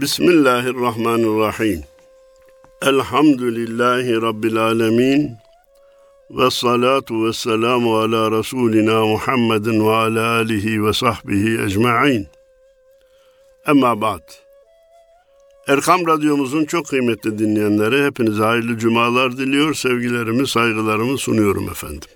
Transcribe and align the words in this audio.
Bismillahirrahmanirrahim. 0.00 1.80
Elhamdülillahi 2.82 4.22
Rabbil 4.22 4.56
alemin. 4.56 5.32
Ve 6.30 6.50
salatu 6.50 7.26
ve 7.26 7.32
selamu 7.32 7.98
ala 7.98 8.38
Resulina 8.38 9.06
Muhammedin 9.06 9.86
ve 9.86 9.94
ala 9.94 10.30
alihi 10.30 10.84
ve 10.84 10.92
sahbihi 10.92 11.62
ecma'in. 11.62 12.26
Emma 13.66 14.00
ba'd. 14.00 14.22
Erkam 15.68 16.06
Radyomuzun 16.06 16.64
çok 16.64 16.86
kıymetli 16.86 17.38
dinleyenleri 17.38 18.04
hepinize 18.04 18.42
hayırlı 18.42 18.78
cumalar 18.78 19.36
diliyor, 19.36 19.74
sevgilerimi, 19.74 20.48
saygılarımı 20.48 21.18
sunuyorum 21.18 21.68
efendim. 21.68 22.08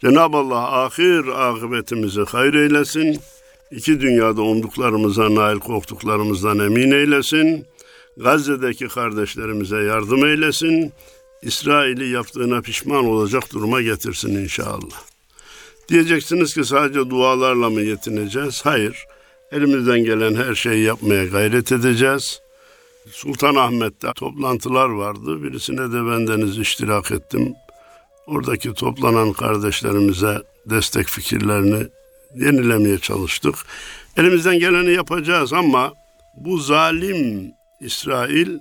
Cenab-ı 0.00 0.36
Allah 0.36 0.82
ahir 0.82 1.48
akıbetimizi 1.48 2.24
hayır 2.24 2.54
eylesin, 2.54 3.20
iki 3.70 4.00
dünyada 4.00 4.42
umduklarımıza 4.42 5.34
nail 5.34 5.58
korktuklarımızdan 5.58 6.58
emin 6.58 6.90
eylesin, 6.90 7.66
Gazze'deki 8.16 8.88
kardeşlerimize 8.88 9.76
yardım 9.76 10.24
eylesin, 10.24 10.92
İsrail'i 11.42 12.08
yaptığına 12.08 12.60
pişman 12.60 13.04
olacak 13.06 13.52
duruma 13.52 13.82
getirsin 13.82 14.36
inşallah. 14.36 15.02
Diyeceksiniz 15.88 16.54
ki 16.54 16.64
sadece 16.64 17.10
dualarla 17.10 17.70
mı 17.70 17.80
yetineceğiz? 17.80 18.60
Hayır. 18.64 19.04
Elimizden 19.52 20.04
gelen 20.04 20.34
her 20.34 20.54
şeyi 20.54 20.84
yapmaya 20.84 21.24
gayret 21.24 21.72
edeceğiz. 21.72 22.40
Sultanahmet'te 23.10 24.12
toplantılar 24.12 24.88
vardı. 24.88 25.42
Birisine 25.42 25.92
de 25.92 26.10
bendeniz 26.10 26.58
iştirak 26.58 27.10
ettim. 27.10 27.54
Oradaki 28.26 28.74
toplanan 28.74 29.32
kardeşlerimize 29.32 30.42
destek 30.66 31.06
fikirlerini 31.06 31.86
yenilemeye 32.34 32.98
çalıştık. 32.98 33.54
Elimizden 34.16 34.58
geleni 34.58 34.92
yapacağız 34.92 35.52
ama 35.52 35.92
bu 36.36 36.58
zalim 36.58 37.52
İsrail 37.80 38.58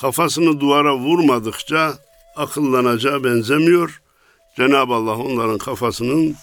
kafasını 0.00 0.60
duvara 0.60 0.96
vurmadıkça 0.96 1.94
akıllanacağı 2.36 3.24
benzemiyor. 3.24 4.02
Cenab-ı 4.56 4.94
Allah 4.94 5.16
onların 5.16 5.58
kafasının 5.58 6.36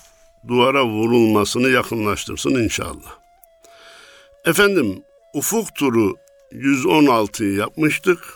duvara 0.48 0.86
vurulmasını 0.86 1.70
yakınlaştırsın 1.70 2.56
inşallah. 2.64 3.18
Efendim 4.46 5.04
ufuk 5.34 5.76
turu 5.76 6.16
116'yı 6.52 7.54
yapmıştık. 7.54 8.34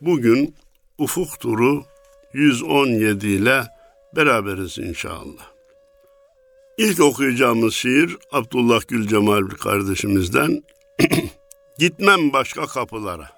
Bugün 0.00 0.54
ufuk 0.98 1.40
turu 1.40 1.84
117 2.32 3.26
ile 3.26 3.66
beraberiz 4.16 4.78
inşallah. 4.78 5.55
İlk 6.78 7.00
okuyacağımız 7.00 7.74
şiir 7.74 8.16
Abdullah 8.32 8.80
Gül 8.88 9.08
Cemal 9.08 9.48
kardeşimizden. 9.48 10.62
Gitmem 11.78 12.32
başka 12.32 12.66
kapılara. 12.66 13.30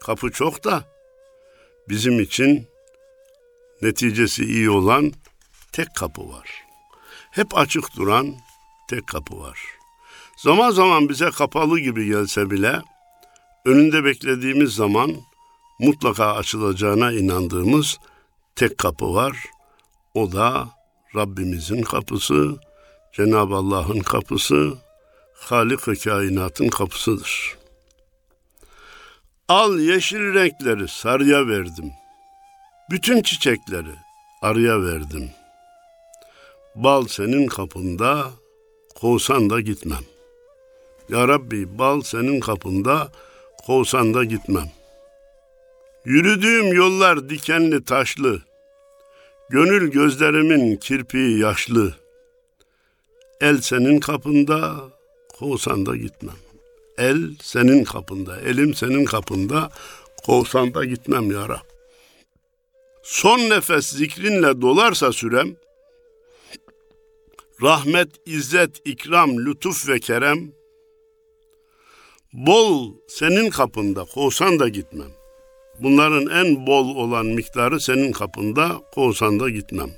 Kapı 0.00 0.30
çok 0.30 0.64
da 0.64 0.84
bizim 1.88 2.20
için 2.20 2.66
neticesi 3.82 4.44
iyi 4.44 4.70
olan 4.70 5.12
tek 5.72 5.94
kapı 5.94 6.28
var. 6.28 6.48
Hep 7.30 7.58
açık 7.58 7.96
duran 7.96 8.34
tek 8.90 9.06
kapı 9.06 9.40
var. 9.40 9.58
Zaman 10.36 10.70
zaman 10.70 11.08
bize 11.08 11.30
kapalı 11.30 11.80
gibi 11.80 12.06
gelse 12.06 12.50
bile 12.50 12.82
önünde 13.64 14.04
beklediğimiz 14.04 14.74
zaman 14.74 15.16
mutlaka 15.78 16.34
açılacağına 16.34 17.12
inandığımız 17.12 17.98
tek 18.56 18.78
kapı 18.78 19.14
var. 19.14 19.36
O 20.14 20.32
da 20.32 20.81
Rabbimizin 21.16 21.82
kapısı, 21.82 22.56
Cenab-ı 23.12 23.54
Allah'ın 23.54 24.00
kapısı, 24.00 24.74
Halik-i 25.34 25.94
kainatın 26.04 26.68
kapısıdır. 26.68 27.56
Al 29.48 29.78
yeşil 29.78 30.34
renkleri 30.34 30.88
sarıya 30.88 31.46
verdim. 31.46 31.92
Bütün 32.90 33.22
çiçekleri 33.22 33.94
arıya 34.42 34.82
verdim. 34.82 35.30
Bal 36.74 37.06
senin 37.06 37.46
kapında, 37.46 38.30
kovsan 39.00 39.50
da 39.50 39.60
gitmem. 39.60 40.04
Ya 41.08 41.28
Rabbi 41.28 41.78
bal 41.78 42.00
senin 42.00 42.40
kapında, 42.40 43.12
kovsan 43.66 44.14
da 44.14 44.24
gitmem. 44.24 44.70
Yürüdüğüm 46.04 46.72
yollar 46.72 47.28
dikenli 47.28 47.84
taşlı, 47.84 48.42
Gönül 49.50 49.90
gözlerimin 49.90 50.76
kirpiği 50.76 51.38
yaşlı. 51.38 51.94
El 53.40 53.60
senin 53.60 54.00
kapında, 54.00 54.90
kovsan 55.38 55.84
gitmem. 55.84 56.36
El 56.98 57.36
senin 57.42 57.84
kapında, 57.84 58.40
elim 58.40 58.74
senin 58.74 59.04
kapında, 59.04 59.70
kovsan 60.26 60.72
gitmem 60.72 61.30
ya 61.30 61.48
Rab. 61.48 61.72
Son 63.02 63.38
nefes 63.38 63.86
zikrinle 63.86 64.60
dolarsa 64.60 65.12
sürem, 65.12 65.56
rahmet, 67.62 68.08
izzet, 68.26 68.80
ikram, 68.84 69.46
lütuf 69.46 69.88
ve 69.88 70.00
kerem, 70.00 70.52
bol 72.32 72.94
senin 73.08 73.50
kapında, 73.50 74.04
kovsan 74.04 74.58
da 74.58 74.68
gitmem. 74.68 75.10
Bunların 75.82 76.26
en 76.26 76.66
bol 76.66 76.96
olan 76.96 77.26
miktarı 77.26 77.80
senin 77.80 78.12
kapında, 78.12 78.80
kovsan 78.94 79.40
da 79.40 79.50
gitmem. 79.50 79.90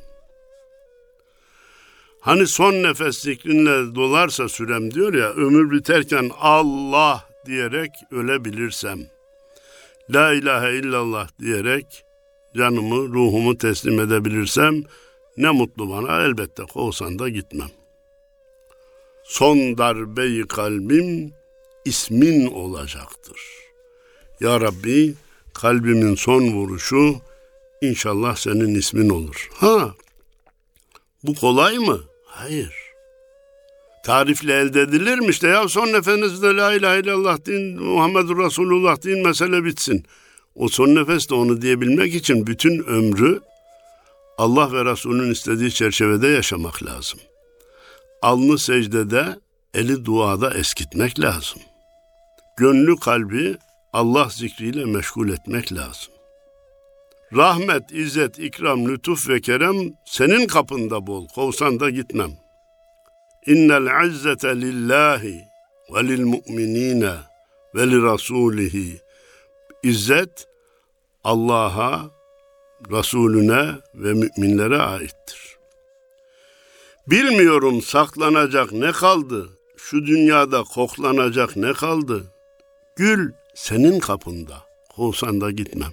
Hani 2.20 2.46
son 2.46 2.72
nefes 2.72 3.18
zikrinle 3.18 3.94
dolarsa 3.94 4.48
sürem 4.48 4.94
diyor 4.94 5.14
ya, 5.14 5.30
ömür 5.30 5.70
biterken 5.70 6.30
Allah 6.40 7.28
diyerek 7.46 7.90
ölebilirsem, 8.10 8.98
La 10.10 10.32
ilahe 10.32 10.74
illallah 10.74 11.28
diyerek 11.40 12.04
canımı, 12.56 13.14
ruhumu 13.14 13.58
teslim 13.58 14.00
edebilirsem, 14.00 14.82
ne 15.36 15.50
mutlu 15.50 15.90
bana 15.90 16.22
elbette 16.22 16.62
kovsan 16.62 17.18
da 17.18 17.28
gitmem. 17.28 17.70
Son 19.24 19.78
darbeyi 19.78 20.46
kalbim 20.46 21.32
ismin 21.84 22.46
olacaktır. 22.46 23.40
Ya 24.40 24.60
Rabbi 24.60 25.14
kalbimin 25.54 26.14
son 26.14 26.52
vuruşu 26.52 27.16
inşallah 27.82 28.36
senin 28.36 28.74
ismin 28.74 29.10
olur. 29.10 29.50
Ha, 29.54 29.94
bu 31.22 31.34
kolay 31.34 31.78
mı? 31.78 32.00
Hayır. 32.26 32.74
Tarifle 34.04 34.52
elde 34.52 34.80
edilirmiş 34.80 35.42
de 35.42 35.48
ya 35.48 35.68
son 35.68 35.86
nefesinizde 35.86 36.56
la 36.56 36.72
ilahe 36.72 37.00
illallah 37.00 37.46
deyin, 37.46 37.82
Muhammedur 37.82 38.44
Resulullah 38.44 39.02
deyin 39.04 39.26
mesele 39.26 39.64
bitsin. 39.64 40.04
O 40.54 40.68
son 40.68 40.94
nefeste 40.94 41.34
onu 41.34 41.62
diyebilmek 41.62 42.14
için 42.14 42.46
bütün 42.46 42.84
ömrü 42.84 43.40
Allah 44.38 44.72
ve 44.72 44.84
Resulünün 44.84 45.30
istediği 45.30 45.72
çerçevede 45.72 46.28
yaşamak 46.28 46.82
lazım. 46.82 47.20
Alnı 48.22 48.58
secdede, 48.58 49.38
eli 49.74 50.04
duada 50.04 50.54
eskitmek 50.54 51.20
lazım. 51.20 51.62
Gönlü 52.56 52.96
kalbi 52.96 53.56
Allah 53.94 54.28
zikriyle 54.30 54.84
meşgul 54.84 55.28
etmek 55.28 55.72
lazım. 55.72 56.14
Rahmet, 57.32 57.92
izzet, 57.92 58.38
ikram, 58.38 58.88
lütuf 58.88 59.28
ve 59.28 59.40
kerem 59.40 59.76
senin 60.04 60.46
kapında 60.46 61.06
bol, 61.06 61.28
kovsan 61.28 61.80
da 61.80 61.90
gitmem. 61.90 62.30
İnnel 63.46 64.06
izzete 64.06 64.60
lillahi 64.60 65.44
ve 65.94 66.04
lil 66.08 66.24
mu'minine 66.24 67.14
ve 67.74 67.90
li 67.90 68.02
rasulihi. 68.02 69.00
İzzet 69.82 70.46
Allah'a, 71.24 72.10
Resulüne 72.90 73.70
ve 73.94 74.12
müminlere 74.12 74.78
aittir. 74.78 75.56
Bilmiyorum 77.06 77.82
saklanacak 77.82 78.72
ne 78.72 78.92
kaldı, 78.92 79.48
şu 79.76 80.06
dünyada 80.06 80.62
koklanacak 80.62 81.56
ne 81.56 81.72
kaldı. 81.72 82.24
Gül 82.96 83.32
senin 83.54 83.98
kapında, 83.98 84.62
kovsan 84.96 85.40
da 85.40 85.50
gitmem. 85.50 85.92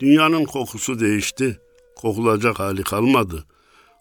Dünyanın 0.00 0.44
kokusu 0.44 1.00
değişti, 1.00 1.60
kokulacak 1.96 2.58
hali 2.58 2.82
kalmadı. 2.82 3.44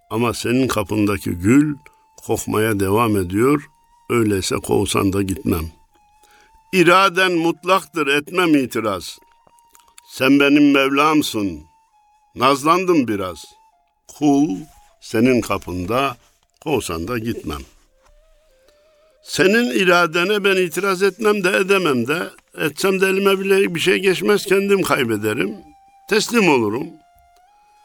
Ama 0.10 0.34
senin 0.34 0.68
kapındaki 0.68 1.32
gül 1.32 1.76
kokmaya 2.26 2.80
devam 2.80 3.18
ediyor, 3.18 3.64
öyleyse 4.10 4.56
kovsan 4.56 5.14
da 5.14 5.22
gitmem. 5.22 5.72
İraden 6.74 7.32
mutlaktır, 7.32 8.08
etmem 8.08 8.56
itiraz. 8.56 9.20
Sen 10.10 10.40
benim 10.40 10.72
Mevlamsın, 10.72 11.64
nazlandım 12.36 13.08
biraz. 13.08 13.46
Kul 14.08 14.50
senin 15.02 15.42
kapında, 15.42 16.18
kovsan 16.64 17.08
da 17.08 17.18
gitmem.'' 17.18 17.75
Senin 19.26 19.72
iradene 19.72 20.44
ben 20.44 20.56
itiraz 20.56 21.04
etmem 21.04 21.44
de 21.44 21.58
edemem 21.58 22.08
de. 22.08 22.30
Etsem 22.58 23.02
de 23.02 23.08
elime 23.08 23.40
bile 23.40 23.76
bir 23.76 23.80
şey 23.80 23.98
geçmez 23.98 24.46
kendim 24.46 24.82
kaybederim. 24.82 25.56
Teslim 26.10 26.50
olurum. 26.50 26.88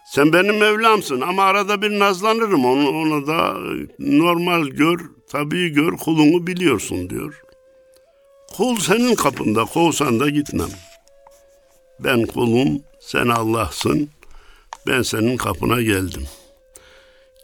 Sen 0.06 0.32
benim 0.32 0.56
Mevlamsın 0.58 1.20
ama 1.20 1.42
arada 1.44 1.82
bir 1.82 1.98
nazlanırım. 1.98 2.64
Onu, 2.64 2.88
onu 2.88 3.26
da 3.26 3.56
normal 3.98 4.66
gör, 4.66 5.00
tabii 5.30 5.68
gör, 5.68 5.92
kulunu 5.92 6.46
biliyorsun 6.46 7.10
diyor. 7.10 7.42
Kul 8.56 8.76
senin 8.76 9.14
kapında 9.14 9.64
kovsan 9.64 10.20
da 10.20 10.30
gitmem. 10.30 10.70
Ben 12.00 12.26
kulum, 12.26 12.82
sen 13.00 13.28
Allah'sın. 13.28 14.08
Ben 14.86 15.02
senin 15.02 15.36
kapına 15.36 15.82
geldim. 15.82 16.22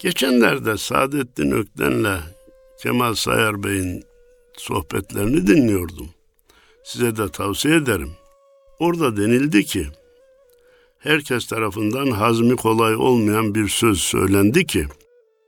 Geçenlerde 0.00 0.78
Saadettin 0.78 1.50
Ökten'le 1.50 2.36
Kemal 2.82 3.14
Sayar 3.14 3.62
Bey'in 3.62 4.05
sohbetlerini 4.56 5.46
dinliyordum. 5.46 6.08
Size 6.84 7.17
de 7.17 7.28
tavsiye 7.28 7.76
ederim. 7.76 8.11
Orada 8.78 9.17
denildi 9.17 9.64
ki, 9.64 9.87
herkes 10.99 11.46
tarafından 11.46 12.11
hazmi 12.11 12.56
kolay 12.56 12.96
olmayan 12.96 13.55
bir 13.55 13.69
söz 13.69 13.99
söylendi 13.99 14.67
ki, 14.67 14.87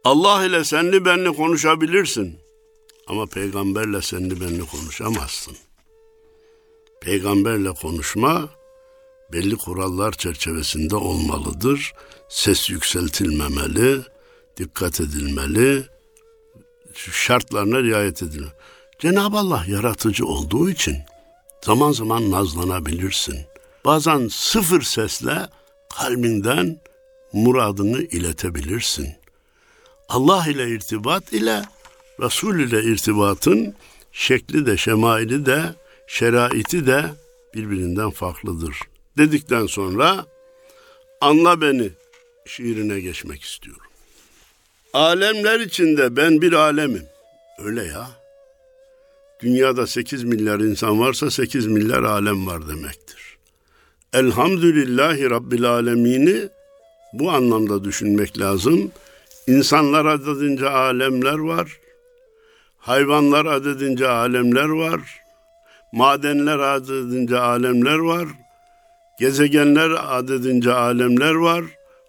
Allah 0.05 0.45
ile 0.45 0.65
senli 0.65 1.05
benli 1.05 1.33
konuşabilirsin 1.33 2.39
ama 3.07 3.27
peygamberle 3.27 4.03
senli 4.03 4.41
benli 4.41 4.67
konuşamazsın. 4.67 5.57
Peygamberle 7.01 7.71
konuşma 7.71 8.49
belli 9.33 9.57
kurallar 9.57 10.13
çerçevesinde 10.13 10.97
olmalıdır. 10.97 11.93
Ses 12.29 12.71
yükseltilmemeli, 12.71 14.01
dikkat 14.57 15.01
edilmeli, 15.01 15.85
şartlarına 17.13 17.83
riayet 17.83 18.23
edilmeli. 18.23 18.53
Cenab-ı 18.99 19.37
Allah 19.37 19.65
yaratıcı 19.69 20.27
olduğu 20.27 20.71
için 20.71 20.97
zaman 21.65 21.93
zaman 21.93 22.31
nazlanabilirsin. 22.31 23.39
Bazen 23.85 24.29
sıfır 24.29 24.83
sesle 24.83 25.49
kalbinden 25.97 26.81
muradını 27.33 28.03
iletebilirsin. 28.03 29.09
Allah 30.09 30.47
ile 30.49 30.71
irtibat 30.71 31.33
ile 31.33 31.63
Resul 32.21 32.59
ile 32.59 32.83
irtibatın 32.83 33.75
şekli 34.13 34.67
de 34.67 34.77
şemaili 34.77 35.47
de 35.47 35.75
şeraiti 36.07 36.87
de 36.87 37.05
birbirinden 37.55 38.11
farklıdır. 38.11 38.79
Dedikten 39.19 39.67
sonra 39.67 40.27
anla 41.21 41.61
beni 41.61 41.91
şiirine 42.47 43.01
geçmek 43.01 43.43
istiyorum. 43.43 43.88
Alemler 44.93 45.61
içinde 45.61 46.17
ben 46.17 46.43
bir 46.43 46.53
alemim. 46.53 47.05
Öyle 47.65 47.85
ya. 47.85 48.11
Dünyada 49.43 49.87
8 49.87 50.25
milyar 50.25 50.61
insan 50.61 51.01
varsa 51.01 51.31
8 51.31 51.67
milyar 51.67 52.03
alem 52.03 52.47
var 52.47 52.69
demektir. 52.69 53.39
Elhamdülillahi 54.13 55.31
Rabbil 55.31 55.65
Alemini 55.65 56.49
bu 57.13 57.31
anlamda 57.31 57.85
düşünmek 57.85 58.39
lazım. 58.39 58.91
İnsanlar 59.47 60.05
adedince 60.07 60.69
alemler 60.69 61.39
var. 61.39 61.79
Hayvanlar 62.79 63.47
adedince 63.47 64.09
alemler 64.09 64.69
var. 64.69 65.01
Madenler 65.93 66.59
adedince 66.59 67.39
alemler 67.39 67.99
var. 67.99 68.29
Gezegenler 69.19 69.91
adedince 70.09 70.73
alemler 70.73 71.35
var. 71.35 71.65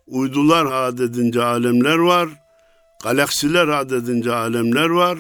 Uydular 0.08 0.66
adedince 0.66 1.44
alemler 1.44 1.98
var. 1.98 2.30
Galaksiler 3.04 3.68
adedince 3.68 4.34
alemler 4.34 4.90
var. 4.90 5.18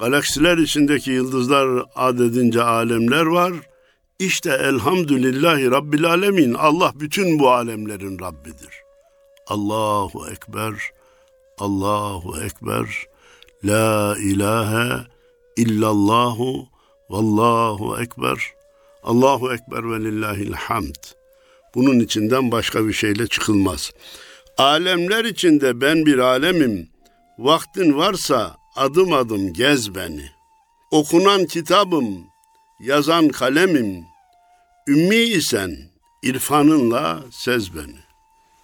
Galaksiler 0.00 0.58
içindeki 0.58 1.10
yıldızlar 1.10 1.84
adedince 1.94 2.62
alemler 2.62 3.26
var. 3.26 3.52
İşte 4.18 4.50
elhamdülillahi 4.50 5.70
Rabbil 5.70 6.04
Alemin. 6.04 6.54
Allah 6.54 6.92
bütün 6.94 7.38
bu 7.38 7.50
alemlerin 7.50 8.18
Rabbidir. 8.18 8.74
Allahu 9.46 10.30
Ekber, 10.30 10.74
Allahu 11.58 12.42
Ekber, 12.42 13.06
La 13.64 14.16
ilahe 14.18 15.06
illallahu, 15.56 16.68
vallahu 17.10 18.00
ekber, 18.02 18.52
Allahu 19.02 19.52
ekber 19.52 19.90
ve 19.90 20.04
lillahil 20.04 20.52
hamd. 20.52 20.94
Bunun 21.74 22.00
içinden 22.00 22.52
başka 22.52 22.86
bir 22.86 22.92
şeyle 22.92 23.26
çıkılmaz. 23.26 23.92
Alemler 24.58 25.24
içinde 25.24 25.80
ben 25.80 26.06
bir 26.06 26.18
alemim. 26.18 26.88
Vaktin 27.40 27.96
varsa 27.96 28.56
adım 28.76 29.12
adım 29.12 29.52
gez 29.52 29.94
beni. 29.94 30.30
Okunan 30.90 31.46
kitabım, 31.46 32.26
yazan 32.80 33.28
kalemim. 33.28 34.04
Ümmi 34.88 35.16
isen 35.16 35.76
irfanınla 36.22 37.22
sez 37.30 37.76
beni. 37.76 37.98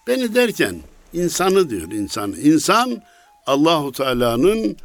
Beni 0.07 0.35
derken 0.35 0.75
insanı 1.13 1.69
diyor 1.69 1.91
insan. 1.91 2.31
İnsan 2.31 3.03
Allahu 3.45 3.91
Teala'nın 3.91 4.77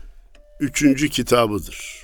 üçüncü 0.60 1.08
kitabıdır. 1.08 2.02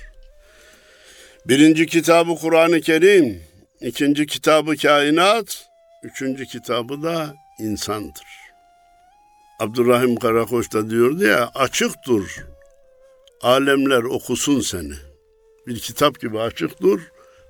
Birinci 1.45 1.87
kitabı 1.87 2.35
Kur'an-ı 2.35 2.81
Kerim, 2.81 3.43
ikinci 3.81 4.25
kitabı 4.25 4.77
kainat, 4.77 5.67
üçüncü 6.03 6.45
kitabı 6.45 7.03
da 7.03 7.35
insandır. 7.59 8.28
Abdurrahim 9.59 10.15
Karakoç 10.15 10.73
da 10.73 10.89
diyordu 10.89 11.23
ya 11.23 11.51
açık 11.55 11.91
dur, 12.07 12.45
alemler 13.41 14.03
okusun 14.03 14.59
seni. 14.59 14.93
Bir 15.67 15.79
kitap 15.79 16.19
gibi 16.19 16.39
açık 16.39 16.81
dur, 16.81 16.99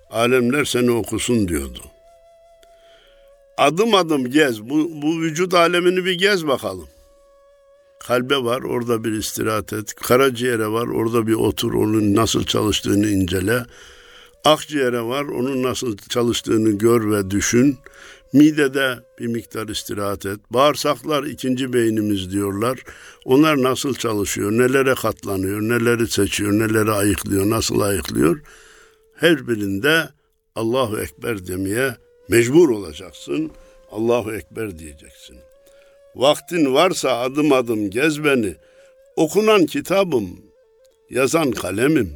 alemler 0.10 0.66
seni 0.66 0.92
okusun 0.92 1.48
diyordu. 1.48 1.80
Adım 3.58 3.96
adım 3.96 4.30
gez, 4.30 4.62
bu, 4.62 4.90
bu 5.02 5.22
vücut 5.22 5.54
alemini 5.54 6.06
bir 6.06 6.14
gez 6.14 6.48
bakalım. 6.48 6.88
Kalbe 8.00 8.38
var, 8.38 8.62
orada 8.62 9.04
bir 9.04 9.12
istirahat 9.12 9.74
et. 9.74 9.94
Karaciğere 9.94 10.68
var, 10.68 10.88
orada 10.88 11.28
bir 11.28 11.34
otur, 11.34 11.74
onun 11.74 12.16
nasıl 12.16 12.44
çalıştığını 12.44 13.08
incele. 13.10 13.66
Akciğere 14.46 15.02
var, 15.02 15.24
onun 15.24 15.64
nasıl 15.64 15.98
çalıştığını 15.98 16.72
gör 16.72 17.12
ve 17.12 17.32
düşün. 17.32 17.78
Midede 18.34 18.96
bir 19.20 19.28
miktar 19.28 19.68
istirahat 19.68 20.26
et. 20.26 20.40
Bağırsaklar 20.50 21.24
ikinci 21.24 21.74
beynimiz 21.74 22.32
diyorlar. 22.32 22.80
Onlar 23.26 23.64
nasıl 23.64 23.94
çalışıyor, 23.94 24.52
nelere 24.52 24.96
katlanıyor, 24.96 25.62
neleri 25.62 26.08
seçiyor, 26.08 26.52
neleri 26.52 26.92
ayıklıyor, 26.92 27.50
nasıl 27.50 27.80
ayıklıyor. 27.80 28.42
Her 29.16 29.48
birinde 29.48 30.10
Allahu 30.56 31.00
Ekber 31.00 31.48
demeye 31.48 31.96
mecbur 32.30 32.70
olacaksın. 32.70 33.52
Allahu 33.92 34.34
Ekber 34.34 34.80
diyeceksin. 34.80 35.38
Vaktin 36.16 36.74
varsa 36.74 37.20
adım 37.20 37.54
adım 37.54 37.90
gez 37.90 38.24
beni. 38.24 38.56
Okunan 39.16 39.66
kitabım, 39.66 40.30
yazan 41.10 41.52
kalemim. 41.52 42.14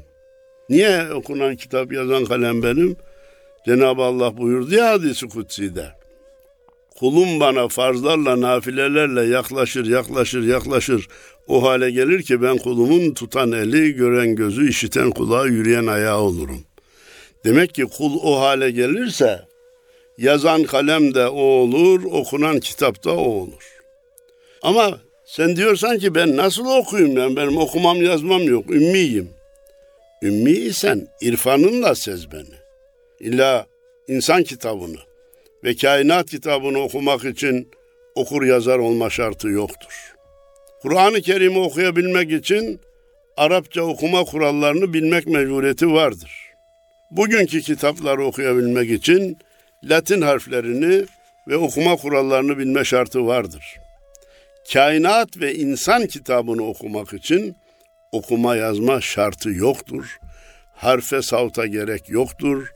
Niye 0.69 1.13
okunan 1.13 1.55
kitap, 1.55 1.93
yazan 1.93 2.25
kalem 2.25 2.63
benim? 2.63 2.95
Cenab-ı 3.65 4.01
Allah 4.01 4.37
buyurdu 4.37 4.75
ya 4.75 4.89
hadisi 4.89 5.27
kutsi'de. 5.27 6.02
Kulum 6.99 7.39
bana 7.39 7.67
farzlarla, 7.67 8.41
nafilelerle 8.41 9.23
yaklaşır, 9.23 9.85
yaklaşır, 9.85 10.43
yaklaşır. 10.43 11.07
O 11.47 11.63
hale 11.63 11.91
gelir 11.91 12.23
ki 12.23 12.41
ben 12.41 12.57
kulumun 12.57 13.13
tutan 13.13 13.51
eli, 13.51 13.93
gören 13.93 14.35
gözü, 14.35 14.69
işiten 14.69 15.11
kulağı, 15.11 15.47
yürüyen 15.47 15.87
ayağı 15.87 16.19
olurum. 16.19 16.63
Demek 17.45 17.73
ki 17.73 17.83
kul 17.83 18.19
o 18.23 18.39
hale 18.39 18.71
gelirse 18.71 19.41
yazan 20.17 20.63
kalem 20.63 21.13
de 21.13 21.27
o 21.27 21.41
olur, 21.41 22.03
okunan 22.03 22.59
kitap 22.59 23.03
da 23.03 23.11
o 23.11 23.29
olur. 23.29 23.79
Ama 24.61 24.99
sen 25.25 25.55
diyorsan 25.55 25.99
ki 25.99 26.15
ben 26.15 26.37
nasıl 26.37 26.65
okuyayım 26.65 27.17
yani 27.17 27.35
benim 27.35 27.57
okumam 27.57 28.01
yazmam 28.01 28.43
yok, 28.43 28.69
ümmiyim. 28.69 29.29
Ümmi 30.21 30.51
isen 30.51 31.07
irfanınla 31.21 31.95
sez 31.95 32.31
beni. 32.31 32.55
İlla 33.19 33.67
insan 34.07 34.43
kitabını 34.43 34.97
ve 35.63 35.75
kainat 35.75 36.29
kitabını 36.29 36.79
okumak 36.79 37.25
için 37.25 37.71
okur 38.15 38.43
yazar 38.43 38.79
olma 38.79 39.09
şartı 39.09 39.47
yoktur. 39.47 40.15
Kur'an-ı 40.81 41.21
Kerim'i 41.21 41.59
okuyabilmek 41.59 42.31
için 42.31 42.81
Arapça 43.37 43.81
okuma 43.81 44.23
kurallarını 44.23 44.93
bilmek 44.93 45.27
mecburiyeti 45.27 45.93
vardır. 45.93 46.31
Bugünkü 47.11 47.61
kitapları 47.61 48.25
okuyabilmek 48.25 48.91
için 48.91 49.37
Latin 49.83 50.21
harflerini 50.21 51.05
ve 51.47 51.57
okuma 51.57 51.95
kurallarını 51.95 52.57
bilme 52.57 52.85
şartı 52.85 53.27
vardır. 53.27 53.63
Kainat 54.73 55.39
ve 55.39 55.55
insan 55.55 56.07
kitabını 56.07 56.63
okumak 56.63 57.13
için 57.13 57.55
okuma 58.11 58.55
yazma 58.55 59.01
şartı 59.01 59.49
yoktur. 59.49 60.17
Harfe 60.75 61.21
savta 61.21 61.65
gerek 61.65 62.09
yoktur. 62.09 62.73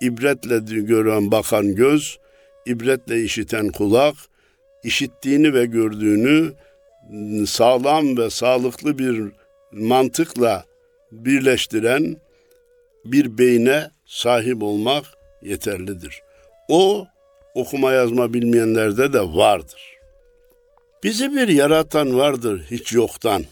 İbretle 0.00 0.80
gören 0.80 1.30
bakan 1.30 1.74
göz, 1.74 2.18
ibretle 2.66 3.22
işiten 3.22 3.68
kulak, 3.68 4.14
işittiğini 4.84 5.54
ve 5.54 5.66
gördüğünü 5.66 6.52
sağlam 7.46 8.16
ve 8.16 8.30
sağlıklı 8.30 8.98
bir 8.98 9.22
mantıkla 9.72 10.64
birleştiren 11.12 12.16
bir 13.04 13.38
beyne 13.38 13.90
sahip 14.06 14.62
olmak 14.62 15.04
yeterlidir. 15.42 16.22
O 16.68 17.06
okuma 17.54 17.92
yazma 17.92 18.34
bilmeyenlerde 18.34 19.12
de 19.12 19.20
vardır. 19.20 19.96
Bizi 21.04 21.32
bir 21.32 21.48
yaratan 21.48 22.18
vardır 22.18 22.66
hiç 22.70 22.92
yoktan. 22.92 23.44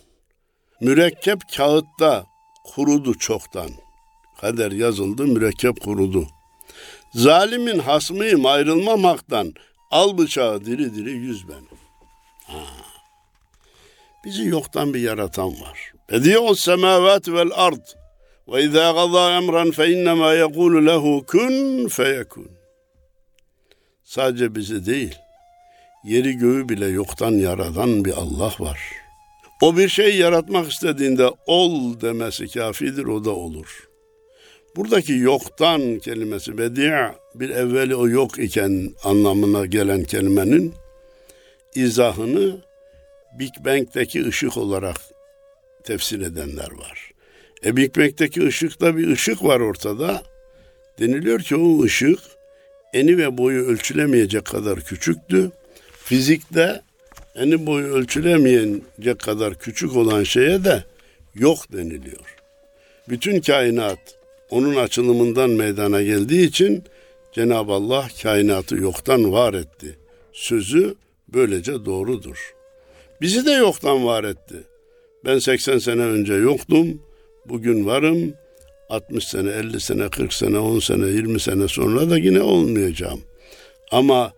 Mürekkep 0.80 1.38
kağıtta 1.56 2.26
kurudu 2.64 3.18
çoktan. 3.18 3.70
Kader 4.40 4.72
yazıldı, 4.72 5.26
mürekkep 5.26 5.80
kurudu. 5.80 6.26
Zalimin 7.14 7.78
hasmıyım 7.78 8.46
ayrılmam 8.46 9.04
haktan. 9.04 9.54
Al 9.90 10.18
bıçağı 10.18 10.64
diri 10.64 10.94
diri 10.94 11.10
yüz 11.10 11.48
ben. 11.48 11.62
Ha. 12.46 12.64
Bizi 14.24 14.44
yoktan 14.44 14.94
bir 14.94 15.00
yaratan 15.00 15.60
var. 15.60 15.92
Bedi'us 16.10 16.60
semavat 16.60 17.28
vel 17.28 17.50
ard. 17.54 17.86
Ve 18.48 18.64
izâ 18.64 18.90
gazâ 18.90 19.36
emran 19.36 19.70
fe 19.70 19.92
innemâ 19.92 20.34
yekûlu 20.34 20.86
lehu 20.86 21.24
kun 21.26 21.88
feyekun. 21.88 22.48
Sadece 24.04 24.54
bizi 24.54 24.86
değil, 24.86 25.14
yeri 26.04 26.32
göğü 26.32 26.68
bile 26.68 26.86
yoktan 26.86 27.32
yaratan 27.32 28.04
bir 28.04 28.12
Allah 28.12 28.52
var. 28.58 28.80
O 29.62 29.76
bir 29.76 29.88
şey 29.88 30.16
yaratmak 30.16 30.72
istediğinde 30.72 31.30
ol 31.46 32.00
demesi 32.00 32.48
kafidir, 32.48 33.04
o 33.04 33.24
da 33.24 33.30
olur. 33.30 33.88
Buradaki 34.76 35.12
yoktan 35.12 35.98
kelimesi 35.98 36.58
bedi' 36.58 36.92
bir 37.34 37.50
evveli 37.50 37.96
o 37.96 38.08
yok 38.08 38.38
iken 38.38 38.90
anlamına 39.04 39.66
gelen 39.66 40.04
kelimenin 40.04 40.74
izahını 41.74 42.56
Big 43.38 43.52
Bang'deki 43.64 44.26
ışık 44.26 44.56
olarak 44.56 44.96
tefsir 45.84 46.20
edenler 46.20 46.72
var. 46.72 47.10
E 47.64 47.76
Big 47.76 47.96
Bang'deki 47.96 48.46
ışıkta 48.46 48.96
bir 48.96 49.08
ışık 49.08 49.44
var 49.44 49.60
ortada. 49.60 50.22
Deniliyor 50.98 51.40
ki 51.40 51.56
o 51.56 51.82
ışık 51.82 52.18
eni 52.92 53.18
ve 53.18 53.38
boyu 53.38 53.64
ölçülemeyecek 53.66 54.44
kadar 54.44 54.80
küçüktü. 54.80 55.50
Fizikte 56.04 56.82
eni 57.34 57.66
boyu 57.66 57.86
ölçülemeyecek 57.86 59.18
kadar 59.18 59.58
küçük 59.58 59.96
olan 59.96 60.22
şeye 60.24 60.64
de 60.64 60.84
yok 61.34 61.72
deniliyor. 61.72 62.36
Bütün 63.08 63.40
kainat 63.40 63.98
onun 64.50 64.76
açılımından 64.76 65.50
meydana 65.50 66.02
geldiği 66.02 66.46
için 66.46 66.84
Cenab-ı 67.32 67.72
Allah 67.72 68.08
kainatı 68.22 68.76
yoktan 68.76 69.32
var 69.32 69.54
etti. 69.54 69.98
Sözü 70.32 70.94
böylece 71.28 71.84
doğrudur. 71.84 72.54
Bizi 73.20 73.46
de 73.46 73.50
yoktan 73.50 74.06
var 74.06 74.24
etti. 74.24 74.56
Ben 75.24 75.38
80 75.38 75.78
sene 75.78 76.02
önce 76.02 76.34
yoktum, 76.34 77.02
bugün 77.46 77.86
varım. 77.86 78.34
60 78.90 79.24
sene, 79.24 79.50
50 79.50 79.80
sene, 79.80 80.08
40 80.08 80.32
sene, 80.32 80.58
10 80.58 80.78
sene, 80.78 81.06
20 81.06 81.40
sene 81.40 81.68
sonra 81.68 82.10
da 82.10 82.18
yine 82.18 82.42
olmayacağım. 82.42 83.20
Ama 83.90 84.32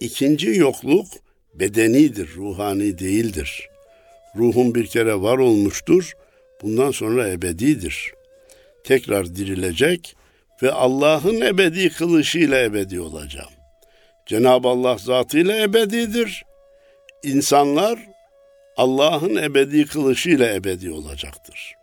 ikinci 0.00 0.50
yokluk 0.50 1.06
bedenidir, 1.54 2.28
ruhani 2.36 2.98
değildir. 2.98 3.68
Ruhum 4.36 4.74
bir 4.74 4.86
kere 4.86 5.14
var 5.14 5.38
olmuştur, 5.38 6.12
bundan 6.62 6.90
sonra 6.90 7.28
ebedidir. 7.28 8.12
Tekrar 8.84 9.36
dirilecek 9.36 10.16
ve 10.62 10.72
Allah'ın 10.72 11.40
ebedi 11.40 11.90
kılışıyla 11.90 12.62
ebedi 12.62 13.00
olacağım. 13.00 13.50
Cenab-ı 14.26 14.68
Allah 14.68 14.98
zatıyla 14.98 15.62
ebedidir. 15.62 16.42
İnsanlar 17.22 17.98
Allah'ın 18.76 19.36
ebedi 19.36 19.86
kılışıyla 19.86 20.54
ebedi 20.54 20.90
olacaktır. 20.90 21.74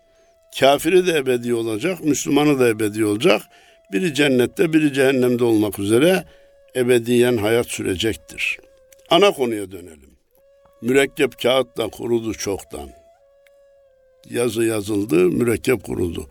Kafiri 0.60 1.08
de 1.08 1.18
ebedi 1.18 1.54
olacak, 1.54 2.04
Müslümanı 2.04 2.60
da 2.60 2.68
ebedi 2.68 3.06
olacak. 3.06 3.42
Biri 3.92 4.14
cennette, 4.14 4.74
biri 4.74 4.94
cehennemde 4.94 5.44
olmak 5.44 5.80
üzere 5.80 6.24
ebediyen 6.76 7.38
hayat 7.38 7.68
sürecektir. 7.68 8.60
Ana 9.10 9.32
konuya 9.32 9.72
dönelim. 9.72 10.18
Mürekkep 10.82 11.40
kağıt 11.42 11.78
da 11.78 11.88
kurudu 11.88 12.34
çoktan. 12.34 12.90
Yazı 14.30 14.64
yazıldı, 14.64 15.16
mürekkep 15.16 15.84
kurudu. 15.84 16.30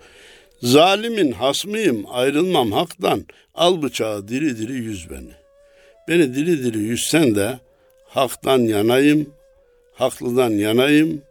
Zalimin 0.62 1.32
hasmıyım, 1.32 2.04
ayrılmam 2.08 2.72
haktan. 2.72 3.24
Al 3.54 3.82
bıçağı 3.82 4.28
diri 4.28 4.58
diri 4.58 4.72
yüz 4.72 5.10
beni. 5.10 5.32
Beni 6.08 6.34
diri 6.34 6.64
diri 6.64 6.78
yüzsen 6.78 7.34
de 7.34 7.58
haktan 8.08 8.58
yanayım, 8.58 9.30
haklıdan 9.94 10.50
yanayım, 10.50 11.22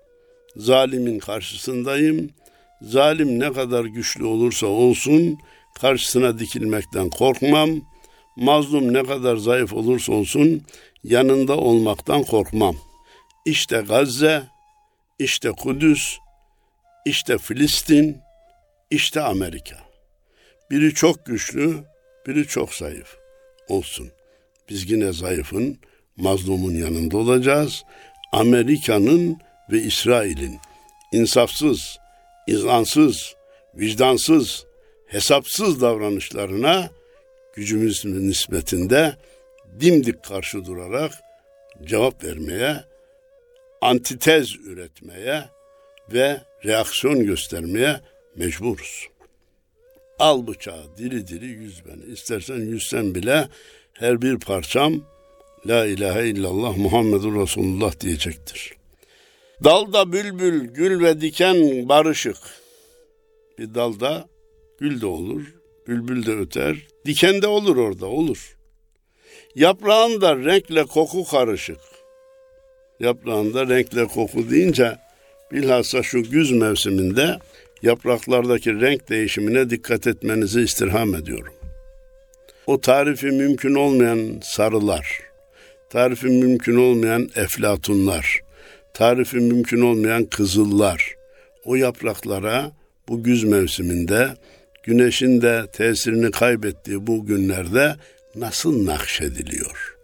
zalimin 0.55 1.19
karşısındayım. 1.19 2.29
Zalim 2.81 3.39
ne 3.39 3.53
kadar 3.53 3.85
güçlü 3.85 4.25
olursa 4.25 4.67
olsun 4.67 5.37
karşısına 5.81 6.39
dikilmekten 6.39 7.09
korkmam. 7.09 7.69
Mazlum 8.35 8.93
ne 8.93 9.03
kadar 9.03 9.37
zayıf 9.37 9.73
olursa 9.73 10.13
olsun 10.13 10.61
yanında 11.03 11.57
olmaktan 11.57 12.23
korkmam. 12.23 12.75
İşte 13.45 13.83
Gazze, 13.87 14.43
işte 15.19 15.51
Kudüs, 15.51 16.17
işte 17.05 17.37
Filistin, 17.37 18.17
işte 18.89 19.21
Amerika. 19.21 19.75
Biri 20.71 20.93
çok 20.93 21.25
güçlü, 21.25 21.83
biri 22.27 22.47
çok 22.47 22.73
zayıf. 22.73 23.17
Olsun. 23.67 24.11
Biz 24.69 24.91
yine 24.91 25.13
zayıfın, 25.13 25.79
mazlumun 26.17 26.73
yanında 26.73 27.17
olacağız. 27.17 27.83
Amerika'nın 28.31 29.37
ve 29.71 29.81
İsrail'in 29.81 30.59
insafsız, 31.11 31.97
izansız, 32.47 33.35
vicdansız, 33.75 34.65
hesapsız 35.07 35.81
davranışlarına 35.81 36.89
gücümüz 37.55 38.05
nispetinde 38.05 39.15
dimdik 39.79 40.23
karşı 40.23 40.65
durarak 40.65 41.11
cevap 41.83 42.23
vermeye, 42.23 42.83
antitez 43.81 44.55
üretmeye 44.55 45.43
ve 46.13 46.41
reaksiyon 46.65 47.25
göstermeye 47.25 47.99
mecburuz. 48.35 49.07
Al 50.19 50.47
bıçağı 50.47 50.97
diri 50.97 51.27
diri 51.27 51.45
yüz 51.45 51.85
beni. 51.85 52.13
İstersen 52.13 52.59
yüzsen 52.59 53.15
bile 53.15 53.47
her 53.93 54.21
bir 54.21 54.39
parçam 54.39 55.01
La 55.67 55.85
ilahe 55.85 56.27
illallah 56.27 56.77
Muhammedur 56.77 57.41
Resulullah 57.41 57.99
diyecektir. 57.99 58.75
Dalda 59.63 60.13
bülbül, 60.13 60.67
gül 60.67 61.03
ve 61.03 61.21
diken 61.21 61.89
barışık. 61.89 62.37
Bir 63.59 63.75
dalda 63.75 64.27
gül 64.79 65.01
de 65.01 65.05
olur, 65.05 65.41
bülbül 65.87 66.25
de 66.25 66.31
öter, 66.31 66.87
diken 67.05 67.41
de 67.41 67.47
olur 67.47 67.77
orada, 67.77 68.05
olur. 68.05 68.57
Yaprağında 69.55 70.35
renkle 70.35 70.83
koku 70.83 71.25
karışık. 71.25 71.79
Yaprağında 72.99 73.67
renkle 73.67 74.05
koku 74.05 74.49
deyince 74.49 74.97
bilhassa 75.51 76.03
şu 76.03 76.23
güz 76.23 76.51
mevsiminde 76.51 77.39
yapraklardaki 77.81 78.81
renk 78.81 79.09
değişimine 79.09 79.69
dikkat 79.69 80.07
etmenizi 80.07 80.61
istirham 80.61 81.15
ediyorum. 81.15 81.53
O 82.67 82.81
tarifi 82.81 83.25
mümkün 83.25 83.75
olmayan 83.75 84.39
sarılar, 84.43 85.19
tarifi 85.89 86.27
mümkün 86.27 86.75
olmayan 86.75 87.29
eflatunlar, 87.35 88.41
tarifi 88.93 89.37
mümkün 89.37 89.81
olmayan 89.81 90.25
kızıllar, 90.25 91.15
o 91.65 91.75
yapraklara 91.75 92.71
bu 93.09 93.23
güz 93.23 93.43
mevsiminde 93.43 94.29
güneşin 94.83 95.41
de 95.41 95.65
tesirini 95.73 96.31
kaybettiği 96.31 97.07
bu 97.07 97.25
günlerde 97.25 97.95
nasıl 98.35 98.85
nakşediliyor? 98.85 99.97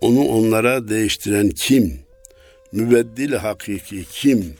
Onu 0.00 0.24
onlara 0.24 0.88
değiştiren 0.88 1.48
kim? 1.48 2.00
Mübeddil 2.72 3.32
hakiki 3.32 4.04
kim? 4.04 4.54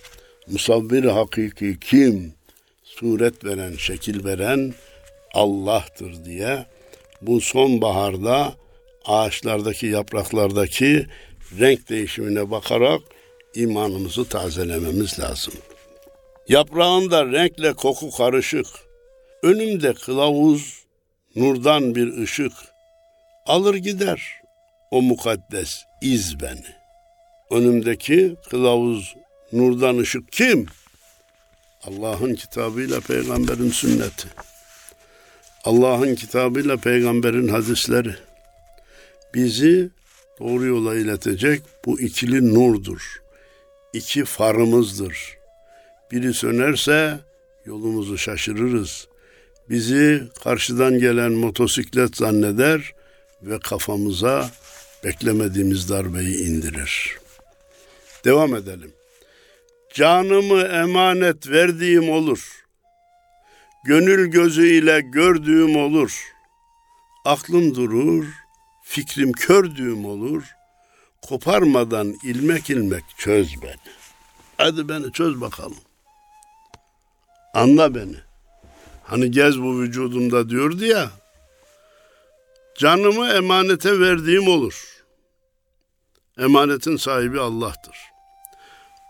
Musavvir 0.47 1.05
hakiki 1.05 1.79
kim? 1.81 2.36
Suret 3.00 3.45
veren, 3.45 3.76
şekil 3.76 4.25
veren 4.25 4.75
Allah'tır 5.35 6.25
diye 6.25 6.67
bu 7.23 7.41
sonbaharda 7.41 8.55
ağaçlardaki 9.05 9.87
yapraklardaki 9.87 11.07
renk 11.59 11.88
değişimine 11.88 12.50
bakarak 12.50 13.00
imanımızı 13.55 14.29
tazelememiz 14.29 15.21
lazım. 15.21 15.55
Yaprağında 16.49 17.26
renkle 17.26 17.73
koku 17.73 18.11
karışık. 18.11 18.67
Önümde 19.43 19.95
kılavuz, 19.95 20.85
nurdan 21.37 21.95
bir 21.95 22.23
ışık. 22.23 22.53
Alır 23.47 23.75
gider 23.75 24.23
o 24.91 25.03
mukaddes 25.03 25.83
iz 26.03 26.41
beni. 26.41 26.67
Önümdeki 27.50 28.37
kılavuz, 28.50 29.15
nurdan 29.53 29.99
ışık 29.99 30.33
kim? 30.33 30.67
Allah'ın 31.83 32.35
kitabıyla 32.35 33.00
peygamberin 33.00 33.71
sünneti. 33.71 34.28
Allah'ın 35.64 36.14
kitabıyla 36.14 36.76
peygamberin 36.76 37.49
hadisleri 37.49 38.14
bizi 39.35 39.90
doğru 40.40 40.66
yola 40.66 40.95
iletecek 40.95 41.62
bu 41.85 42.00
ikili 42.00 42.54
nurdur. 42.54 43.23
İki 43.92 44.25
farımızdır. 44.25 45.37
Biri 46.12 46.35
sönerse 46.35 47.21
yolumuzu 47.64 48.18
şaşırırız. 48.18 49.09
Bizi 49.71 50.23
karşıdan 50.45 50.99
gelen 50.99 51.33
motosiklet 51.33 52.16
zanneder 52.16 52.95
ve 53.42 53.59
kafamıza 53.59 54.50
beklemediğimiz 55.04 55.90
darbeyi 55.90 56.37
indirir. 56.37 57.18
Devam 58.25 58.54
edelim. 58.54 58.92
Canımı 59.97 60.61
emanet 60.62 61.50
verdiğim 61.50 62.11
olur. 62.11 62.65
Gönül 63.85 64.26
gözüyle 64.26 65.00
gördüğüm 65.00 65.76
olur. 65.76 66.33
Aklım 67.25 67.75
durur, 67.75 68.26
fikrim 68.83 69.33
kördüğüm 69.33 70.05
olur. 70.05 70.55
Koparmadan 71.29 72.15
ilmek 72.23 72.71
ilmek 72.71 73.05
çöz 73.19 73.62
beni. 73.62 73.93
Hadi 74.59 74.88
beni 74.88 75.12
çöz 75.12 75.41
bakalım. 75.41 75.79
Anla 77.55 77.95
beni. 77.95 78.17
Hani 79.05 79.31
gez 79.31 79.62
bu 79.62 79.81
vücudumda 79.81 80.50
diyordu 80.50 80.85
ya. 80.85 81.11
Canımı 82.79 83.29
emanete 83.29 84.00
verdiğim 84.00 84.49
olur. 84.49 85.05
Emanetin 86.38 86.97
sahibi 86.97 87.41
Allah'tır. 87.41 87.97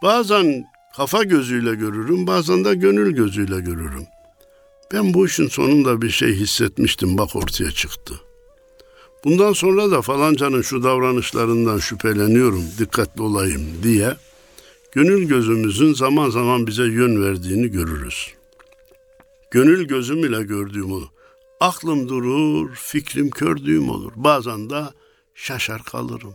Bazen 0.03 0.76
kafa 0.97 1.23
gözüyle 1.23 1.75
görürüm, 1.75 2.27
bazen 2.27 2.65
de 2.65 2.75
gönül 2.75 3.15
gözüyle 3.15 3.61
görürüm. 3.61 4.07
Ben 4.93 5.15
bu 5.15 5.27
işin 5.27 5.49
sonunda 5.49 6.03
bir 6.03 6.11
şey 6.11 6.33
hissetmiştim, 6.35 7.19
bak 7.19 7.37
ortaya 7.37 7.71
çıktı. 7.71 8.15
Bundan 9.25 9.53
sonra 9.53 9.91
da 9.91 10.03
falancanın 10.03 10.63
şu 10.63 10.83
davranışlarından 10.83 11.79
şüpheleniyorum, 11.79 12.65
dikkatli 12.79 13.23
olayım 13.23 13.63
diye 13.83 14.17
gönül 14.93 15.29
gözümüzün 15.29 15.95
zaman 15.95 16.31
zaman 16.31 16.67
bize 16.67 16.85
yön 16.85 17.23
verdiğini 17.23 17.69
görürüz. 17.69 18.35
Gönül 19.51 19.89
gözüm 19.89 20.19
ile 20.19 20.43
gördüğüm 20.43 20.93
olur. 20.93 21.09
Aklım 21.61 22.09
durur, 22.09 22.75
fikrim 22.75 23.31
kördüğüm 23.31 23.91
olur. 23.91 24.13
Bazen 24.17 24.71
de 24.71 24.83
şaşar 25.35 25.83
kalırım. 25.83 26.35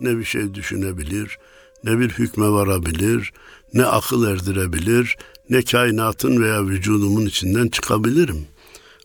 Ne 0.00 0.18
bir 0.18 0.24
şey 0.24 0.54
düşünebilir, 0.54 1.38
ne 1.84 1.98
bir 1.98 2.10
hükme 2.10 2.48
varabilir, 2.48 3.32
ne 3.74 3.84
akıl 3.84 4.26
erdirebilir, 4.26 5.16
ne 5.50 5.62
kainatın 5.62 6.42
veya 6.42 6.66
vücudumun 6.66 7.26
içinden 7.26 7.68
çıkabilirim. 7.68 8.46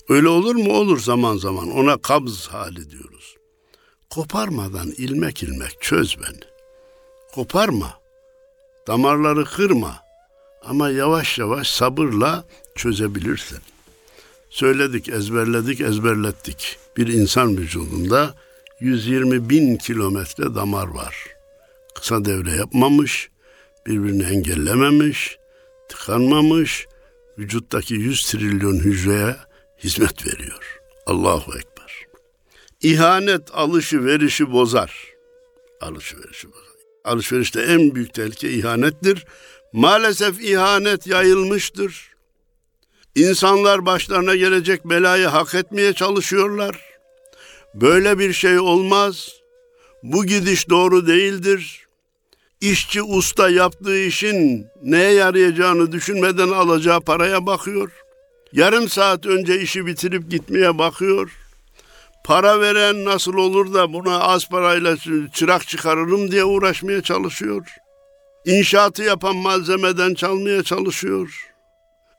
Öyle 0.10 0.28
olur 0.28 0.56
mu? 0.56 0.74
Olur 0.74 1.00
zaman 1.00 1.38
zaman. 1.38 1.72
Ona 1.72 1.98
kabz 1.98 2.48
hali 2.48 2.92
diyoruz. 2.92 3.36
Koparmadan 4.10 4.92
ilmek 4.98 5.44
ilmek 5.44 5.82
çöz 5.82 6.18
beni. 6.18 6.40
Koparma. 7.34 7.94
Damarları 8.88 9.46
kırma. 9.46 10.00
Ama 10.66 10.90
yavaş 10.90 11.40
yavaş 11.40 11.68
sabırla 11.68 12.46
çözebilirsin. 12.76 13.60
Söyledik, 14.50 15.10
ezberledik, 15.10 15.82
ezberlettik. 15.82 16.78
Bir 16.98 17.08
insan 17.08 17.58
vücudunda 17.58 18.36
120 18.80 19.50
bin 19.50 19.78
kilometre 19.78 20.56
damar 20.56 20.88
var. 20.88 21.16
Kısa 21.96 22.26
devre 22.26 22.52
yapmamış, 22.52 23.30
birbirini 23.90 24.24
engellememiş, 24.24 25.38
tıkanmamış, 25.90 26.88
vücuttaki 27.38 27.94
100 27.94 28.22
trilyon 28.22 28.80
hücreye 28.80 29.36
hizmet 29.84 30.28
veriyor. 30.28 30.80
Allahu 31.06 31.58
Ekber. 31.58 32.06
İhanet 32.82 33.42
alışı 33.54 34.06
verişi 34.06 34.52
bozar. 34.52 35.08
Alışı 35.82 36.18
verişi 36.20 36.48
bozar. 36.48 36.70
Alışverişte 37.04 37.62
en 37.62 37.96
büyük 37.96 38.14
tehlike 38.14 38.52
ihanettir. 38.52 39.26
Maalesef 39.74 40.42
ihanet 40.42 41.08
yayılmıştır. 41.08 42.10
İnsanlar 43.16 43.86
başlarına 43.86 44.36
gelecek 44.36 44.86
belayı 44.86 45.28
hak 45.28 45.56
etmeye 45.56 45.94
çalışıyorlar. 45.94 46.82
Böyle 47.76 48.20
bir 48.20 48.34
şey 48.34 48.60
olmaz. 48.60 49.30
Bu 50.04 50.26
gidiş 50.26 50.70
doğru 50.70 51.08
değildir. 51.08 51.89
İşçi 52.62 53.02
usta 53.02 53.50
yaptığı 53.50 54.00
işin 54.00 54.68
neye 54.84 55.12
yarayacağını 55.12 55.92
düşünmeden 55.92 56.50
alacağı 56.50 57.02
paraya 57.02 57.46
bakıyor. 57.46 57.92
Yarım 58.54 58.90
saat 58.90 59.26
önce 59.26 59.62
işi 59.62 59.86
bitirip 59.86 60.32
gitmeye 60.32 60.78
bakıyor. 60.78 61.32
Para 62.24 62.62
veren 62.62 63.06
nasıl 63.06 63.34
olur 63.34 63.74
da 63.74 63.94
buna 63.94 64.20
az 64.20 64.50
parayla 64.50 64.98
çırak 65.34 65.68
çıkarırım 65.68 66.32
diye 66.32 66.44
uğraşmaya 66.44 67.02
çalışıyor. 67.02 67.68
İnşaatı 68.46 69.04
yapan 69.04 69.36
malzemeden 69.36 70.14
çalmaya 70.14 70.64
çalışıyor. 70.64 71.48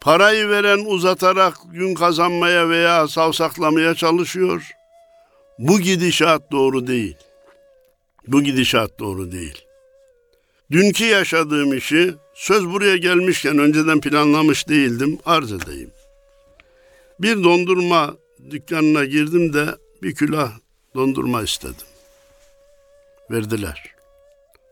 Parayı 0.01 0.49
veren 0.49 0.85
uzatarak 0.87 1.55
gün 1.73 1.95
kazanmaya 1.95 2.69
veya 2.69 3.09
savsaklamaya 3.09 3.95
çalışıyor. 3.95 4.71
Bu 5.59 5.81
gidişat 5.81 6.53
doğru 6.53 6.87
değil. 6.87 7.17
Bu 8.27 8.43
gidişat 8.43 8.99
doğru 8.99 9.33
değil. 9.33 9.70
Dünkü 10.71 11.05
yaşadığım 11.05 11.77
işi 11.79 12.15
söz 12.35 12.67
buraya 12.67 12.97
gelmişken 12.97 13.59
önceden 13.59 14.01
planlamış 14.01 14.69
değildim 14.69 15.19
arz 15.27 15.53
edeyim. 15.53 15.91
Bir 17.21 17.45
dondurma 17.45 18.17
dükkanına 18.51 19.05
girdim 19.05 19.53
de 19.53 19.67
bir 20.03 20.15
külah 20.15 20.53
dondurma 20.95 21.43
istedim. 21.43 21.87
Verdiler. 23.31 23.95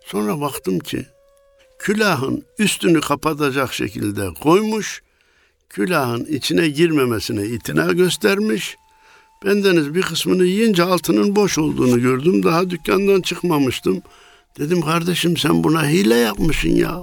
Sonra 0.05 0.41
baktım 0.41 0.79
ki 0.79 1.07
külahın 1.79 2.45
üstünü 2.59 3.01
kapatacak 3.01 3.75
şekilde 3.75 4.29
koymuş, 4.43 5.03
külahın 5.69 6.25
içine 6.25 6.69
girmemesine 6.69 7.47
itina 7.47 7.93
göstermiş. 7.93 8.77
Bendeniz 9.45 9.95
bir 9.95 10.03
kısmını 10.03 10.45
yiyince 10.45 10.83
altının 10.83 11.37
boş 11.37 11.59
olduğunu 11.59 12.01
gördüm. 12.01 12.43
Daha 12.43 12.71
dükkandan 12.71 13.21
çıkmamıştım. 13.21 14.03
Dedim 14.59 14.81
kardeşim 14.81 15.37
sen 15.37 15.65
buna 15.65 15.89
hile 15.89 16.15
yapmışsın 16.15 16.71
ya. 16.71 17.03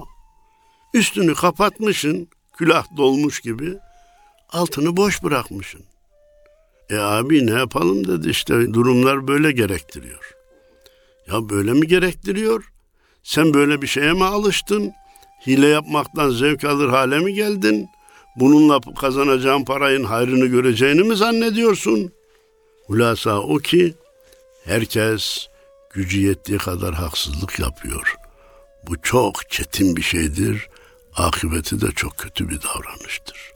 Üstünü 0.93 1.33
kapatmışsın, 1.33 2.27
külah 2.57 2.97
dolmuş 2.97 3.39
gibi. 3.39 3.77
Altını 4.49 4.97
boş 4.97 5.23
bırakmışsın. 5.23 5.81
E 6.89 6.97
abi 6.97 7.47
ne 7.47 7.51
yapalım 7.51 8.07
dedi 8.07 8.29
işte 8.29 8.73
durumlar 8.73 9.27
böyle 9.27 9.51
gerektiriyor. 9.51 10.31
Ya 11.27 11.49
böyle 11.49 11.73
mi 11.73 11.87
gerektiriyor? 11.87 12.71
Sen 13.23 13.53
böyle 13.53 13.81
bir 13.81 13.87
şeye 13.87 14.13
mi 14.13 14.23
alıştın? 14.23 14.93
Hile 15.47 15.67
yapmaktan 15.67 16.29
zevk 16.29 16.63
alır 16.63 16.89
hale 16.89 17.19
mi 17.19 17.33
geldin? 17.33 17.89
Bununla 18.35 18.79
kazanacağın 18.81 19.65
parayın 19.65 20.03
hayrını 20.03 20.45
göreceğini 20.45 21.03
mi 21.03 21.15
zannediyorsun? 21.15 22.11
Hulasa 22.87 23.39
o 23.39 23.57
ki 23.57 23.93
herkes 24.65 25.47
gücü 25.95 26.19
yettiği 26.19 26.57
kadar 26.57 26.93
haksızlık 26.93 27.59
yapıyor. 27.59 28.15
Bu 28.87 29.01
çok 29.01 29.49
çetin 29.49 29.95
bir 29.95 30.01
şeydir. 30.01 30.69
Akıbeti 31.15 31.81
de 31.81 31.91
çok 31.95 32.17
kötü 32.17 32.49
bir 32.49 32.59
davranıştır. 32.61 33.51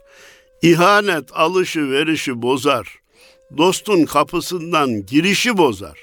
İhanet 0.62 1.32
alışı 1.32 1.90
verişi 1.90 2.42
bozar. 2.42 2.98
Dostun 3.56 4.04
kapısından 4.04 5.06
girişi 5.06 5.58
bozar. 5.58 5.98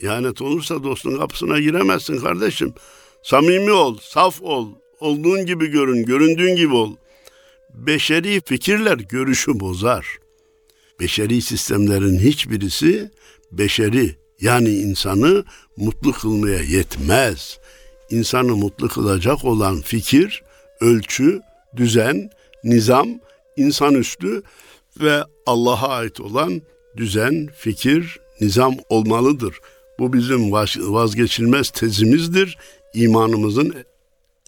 İhanet 0.00 0.42
olursa 0.42 0.82
dostun 0.84 1.18
kapısına 1.18 1.60
giremezsin 1.60 2.20
kardeşim. 2.20 2.74
Samimi 3.22 3.72
ol, 3.72 3.98
saf 4.02 4.42
ol, 4.42 4.68
olduğun 5.00 5.46
gibi 5.46 5.66
görün, 5.66 6.04
göründüğün 6.04 6.56
gibi 6.56 6.74
ol. 6.74 6.96
Beşeri 7.74 8.40
fikirler 8.44 8.96
görüşü 8.96 9.60
bozar. 9.60 10.18
Beşeri 11.00 11.42
sistemlerin 11.42 12.18
hiçbirisi 12.18 13.10
beşeri 13.52 14.16
yani 14.40 14.68
insanı 14.68 15.44
mutlu 15.76 16.12
kılmaya 16.12 16.62
yetmez. 16.62 17.58
İnsanı 18.10 18.56
mutlu 18.56 18.88
kılacak 18.88 19.44
olan 19.44 19.80
fikir, 19.80 20.42
ölçü, 20.80 21.40
düzen, 21.76 22.30
nizam, 22.64 23.08
insanüstü 23.56 24.42
ve 25.00 25.24
Allah'a 25.46 25.88
ait 25.88 26.20
olan 26.20 26.62
düzen, 26.96 27.48
fikir, 27.56 28.20
nizam 28.40 28.76
olmalıdır. 28.88 29.60
Bu 29.98 30.12
bizim 30.12 30.52
vazgeçilmez 30.92 31.70
tezimizdir, 31.70 32.58
imanımızın 32.94 33.74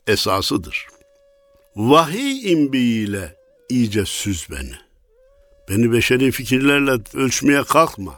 esasıdır. 0.06 0.86
Vahiy 1.76 2.52
imbiğiyle 2.52 3.36
iyice 3.68 4.04
süz 4.04 4.46
beni. 4.50 4.74
Beni 5.68 5.92
beşeri 5.92 6.30
fikirlerle 6.30 6.90
ölçmeye 7.14 7.62
kalkma. 7.62 8.14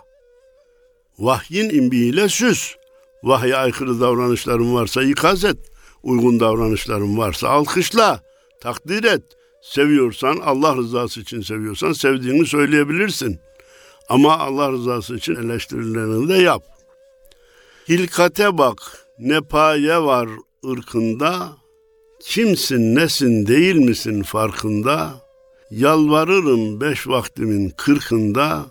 Vahyin 1.20 1.70
imbiğiyle 1.70 2.28
süz. 2.28 2.76
Vahye 3.22 3.56
aykırı 3.56 4.00
davranışlarım 4.00 4.74
varsa 4.74 5.02
ikaz 5.02 5.44
et. 5.44 5.56
Uygun 6.02 6.40
davranışlarım 6.40 7.18
varsa 7.18 7.48
alkışla, 7.48 8.20
takdir 8.60 9.04
et. 9.04 9.22
Seviyorsan, 9.62 10.36
Allah 10.44 10.76
rızası 10.76 11.20
için 11.20 11.40
seviyorsan 11.40 11.92
sevdiğini 11.92 12.46
söyleyebilirsin. 12.46 13.40
Ama 14.08 14.38
Allah 14.38 14.72
rızası 14.72 15.16
için 15.16 15.34
eleştirilerini 15.34 16.28
de 16.28 16.34
yap. 16.34 16.62
Hilkate 17.88 18.58
bak, 18.58 19.06
ne 19.18 19.40
paye 19.40 19.98
var 19.98 20.28
ırkında, 20.70 21.48
kimsin 22.22 22.94
nesin 22.94 23.46
değil 23.46 23.76
misin 23.76 24.22
farkında, 24.22 25.10
yalvarırım 25.70 26.80
beş 26.80 27.08
vaktimin 27.08 27.70
kırkında, 27.76 28.66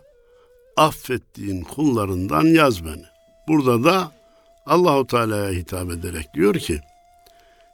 affettiğin 0.80 1.62
kullarından 1.62 2.46
yaz 2.46 2.86
beni. 2.86 3.06
Burada 3.48 3.84
da 3.84 4.12
Allahu 4.66 5.08
Teala'ya 5.08 5.52
hitap 5.52 5.92
ederek 5.92 6.34
diyor 6.34 6.56
ki, 6.56 6.80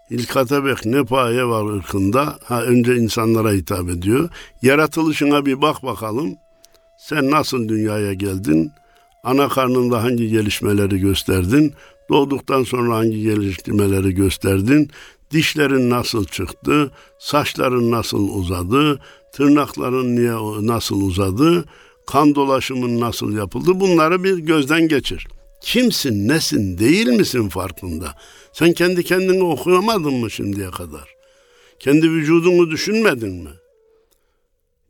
İlkatebek 0.10 0.86
ne 0.86 1.04
paye 1.04 1.46
var 1.46 1.74
ırkında? 1.78 2.38
Ha 2.44 2.64
önce 2.64 2.96
insanlara 2.96 3.52
hitap 3.52 3.90
ediyor. 3.90 4.30
Yaratılışına 4.62 5.46
bir 5.46 5.62
bak 5.62 5.84
bakalım. 5.84 6.36
Sen 7.00 7.32
nasıl 7.32 7.70
dünyaya 7.70 8.14
geldin? 8.14 8.72
Ana 9.24 9.50
karnında 9.50 10.04
hangi 10.04 10.30
gelişmeleri 10.30 11.00
gösterdin? 11.00 11.74
Doğduktan 12.10 12.64
sonra 12.64 12.96
hangi 12.96 13.22
gelişmeleri 13.22 14.16
gösterdin? 14.16 14.90
Dişlerin 15.32 15.90
nasıl 15.90 16.26
çıktı? 16.26 16.92
Saçların 17.20 17.92
nasıl 17.92 18.30
uzadı? 18.30 19.00
Tırnakların 19.34 20.16
niye 20.16 20.68
nasıl 20.68 21.02
uzadı? 21.02 21.66
Kan 22.08 22.36
dolaşımın 22.36 23.00
nasıl 23.00 23.38
yapıldı? 23.38 23.80
Bunları 23.80 24.24
bir 24.24 24.38
gözden 24.38 24.88
geçir. 24.88 25.28
Kimsin, 25.62 26.28
nesin, 26.28 26.78
değil 26.78 27.08
misin 27.08 27.50
farkında? 27.50 28.16
Sen 28.54 28.74
kendi 28.74 29.04
kendini 29.04 29.44
okuyamadın 29.44 30.14
mı 30.14 30.32
şimdiye 30.32 30.72
kadar? 30.72 31.16
Kendi 31.80 32.12
vücudunu 32.12 32.72
düşünmedin 32.72 33.34
mi? 33.34 33.50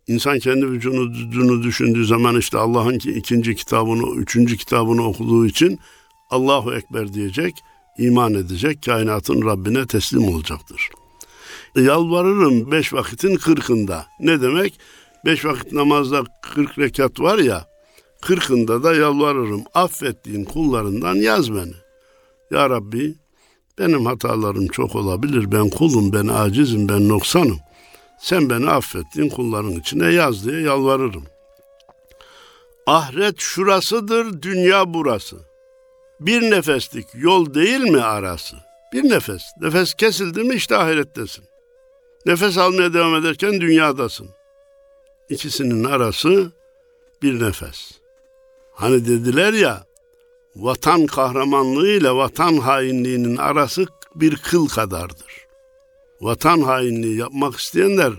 İnsan 0.07 0.39
kendi 0.39 0.67
vücudunu 0.71 1.63
düşündüğü 1.63 2.05
zaman 2.05 2.37
işte 2.37 2.57
Allah'ın 2.57 2.93
ikinci 2.93 3.55
kitabını, 3.55 4.15
üçüncü 4.15 4.57
kitabını 4.57 5.07
okuduğu 5.07 5.45
için 5.45 5.79
Allahu 6.29 6.73
Ekber 6.73 7.13
diyecek, 7.13 7.53
iman 7.97 8.33
edecek, 8.33 8.83
kainatın 8.85 9.45
Rabbine 9.45 9.87
teslim 9.87 10.27
olacaktır. 10.27 10.89
Yalvarırım 11.75 12.71
beş 12.71 12.93
vakitin 12.93 13.35
kırkında. 13.35 14.05
Ne 14.19 14.41
demek? 14.41 14.79
Beş 15.25 15.45
vakit 15.45 15.71
namazda 15.71 16.23
kırk 16.41 16.79
rekat 16.79 17.19
var 17.19 17.37
ya, 17.37 17.67
kırkında 18.21 18.83
da 18.83 18.95
yalvarırım. 18.95 19.63
Affettiğin 19.73 20.43
kullarından 20.45 21.15
yaz 21.15 21.53
beni. 21.53 21.73
Ya 22.51 22.69
Rabbi 22.69 23.15
benim 23.79 24.05
hatalarım 24.05 24.67
çok 24.67 24.95
olabilir. 24.95 25.51
Ben 25.51 25.69
kulum, 25.69 26.13
ben 26.13 26.27
acizim, 26.27 26.89
ben 26.89 27.09
noksanım. 27.09 27.59
Sen 28.19 28.49
beni 28.49 28.69
affettiğin 28.69 29.29
kulların 29.29 29.71
içine 29.71 30.11
yaz 30.11 30.45
diye 30.45 30.61
yalvarırım. 30.61 31.23
Ahiret 32.87 33.39
şurasıdır, 33.39 34.41
dünya 34.41 34.93
burası. 34.93 35.37
Bir 36.19 36.41
nefeslik 36.41 37.07
yol 37.13 37.53
değil 37.53 37.79
mi 37.79 38.01
arası? 38.01 38.55
Bir 38.93 39.09
nefes. 39.09 39.41
Nefes 39.61 39.93
kesildi 39.93 40.43
mi 40.43 40.55
işte 40.55 40.77
ahirettesin. 40.77 41.43
Nefes 42.25 42.57
almaya 42.57 42.93
devam 42.93 43.15
ederken 43.15 43.61
dünyadasın. 43.61 44.29
İkisinin 45.29 45.83
arası 45.83 46.51
bir 47.21 47.41
nefes. 47.41 47.91
Hani 48.73 49.05
dediler 49.05 49.53
ya, 49.53 49.85
vatan 50.55 51.05
kahramanlığı 51.05 51.87
ile 51.87 52.11
vatan 52.11 52.57
hainliğinin 52.57 53.37
arası 53.37 53.85
bir 54.15 54.35
kıl 54.35 54.67
kadardır. 54.67 55.45
Vatan 56.21 56.61
hainliği 56.61 57.17
yapmak 57.17 57.55
isteyenler 57.55 58.13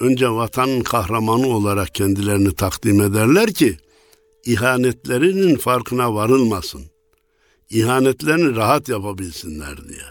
önce 0.00 0.30
vatanın 0.30 0.82
kahramanı 0.82 1.46
olarak 1.46 1.94
kendilerini 1.94 2.54
takdim 2.54 3.00
ederler 3.00 3.52
ki 3.52 3.76
ihanetlerinin 4.44 5.56
farkına 5.56 6.14
varılmasın. 6.14 6.82
İhanetlerini 7.70 8.56
rahat 8.56 8.88
yapabilsinler 8.88 9.88
diye. 9.88 10.04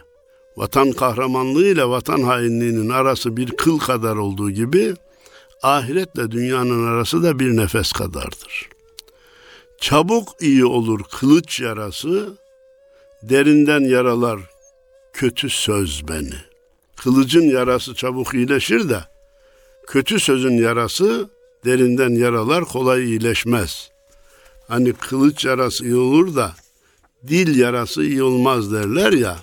Vatan 0.57 0.91
kahramanlığı 0.91 1.65
ile 1.65 1.89
vatan 1.89 2.21
hainliğinin 2.21 2.89
arası 2.89 3.37
bir 3.37 3.51
kıl 3.51 3.79
kadar 3.79 4.15
olduğu 4.15 4.51
gibi 4.51 4.95
ahiretle 5.63 6.31
dünyanın 6.31 6.87
arası 6.87 7.23
da 7.23 7.39
bir 7.39 7.57
nefes 7.57 7.91
kadardır. 7.91 8.69
Çabuk 9.81 10.29
iyi 10.41 10.65
olur 10.65 11.01
kılıç 11.03 11.59
yarası, 11.59 12.37
derinden 13.23 13.81
yaralar 13.81 14.39
kötü 15.13 15.49
söz 15.49 16.07
beni. 16.07 16.35
Kılıcın 16.95 17.43
yarası 17.43 17.95
çabuk 17.95 18.33
iyileşir 18.33 18.89
de, 18.89 18.99
kötü 19.87 20.19
sözün 20.19 20.57
yarası 20.57 21.29
derinden 21.65 22.09
yaralar 22.09 22.65
kolay 22.65 23.03
iyileşmez. 23.03 23.89
Hani 24.67 24.93
kılıç 24.93 25.45
yarası 25.45 25.85
iyi 25.85 25.95
olur 25.95 26.35
da 26.35 26.53
dil 27.27 27.59
yarası 27.59 28.03
iyi 28.03 28.23
olmaz 28.23 28.73
derler 28.73 29.13
ya. 29.13 29.37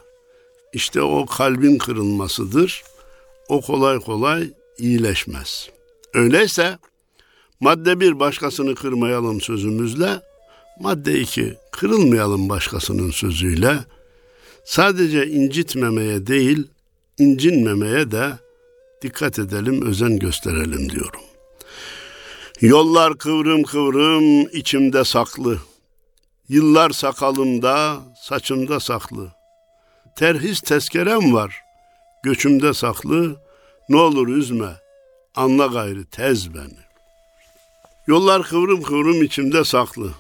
İşte 0.73 1.03
o 1.03 1.27
kalbin 1.27 1.79
kırılmasıdır. 1.79 2.83
O 3.49 3.61
kolay 3.61 3.99
kolay 3.99 4.51
iyileşmez. 4.79 5.71
Öyleyse 6.15 6.79
madde 7.61 8.01
bir 8.01 8.21
başkasını 8.21 8.75
kırmayalım 8.75 9.41
sözümüzle, 9.41 10.21
madde 10.81 11.21
iki 11.21 11.55
kırılmayalım 11.73 12.49
başkasının 12.49 13.11
sözüyle. 13.11 13.79
Sadece 14.65 15.27
incitmemeye 15.27 16.27
değil, 16.27 16.69
incinmemeye 17.19 18.11
de 18.11 18.31
dikkat 19.03 19.39
edelim, 19.39 19.87
özen 19.87 20.19
gösterelim 20.19 20.91
diyorum. 20.91 21.21
Yollar 22.61 23.19
kıvrım 23.19 23.63
kıvrım 23.63 24.49
içimde 24.53 25.05
saklı. 25.05 25.59
Yıllar 26.49 26.91
sakalımda, 26.91 28.01
saçımda 28.23 28.81
saklı. 28.81 29.33
Terhis 30.17 30.61
tezkerem 30.61 31.35
var, 31.35 31.61
göçümde 32.23 32.75
saklı. 32.75 33.37
Ne 33.89 33.97
olur 33.97 34.29
üzme, 34.29 34.71
anla 35.35 35.67
gayrı 35.67 36.05
tez 36.05 36.55
beni. 36.55 36.81
Yollar 38.07 38.43
kıvrım 38.43 38.83
kıvrım 38.83 39.23
içimde 39.23 39.65
saklı. 39.65 40.11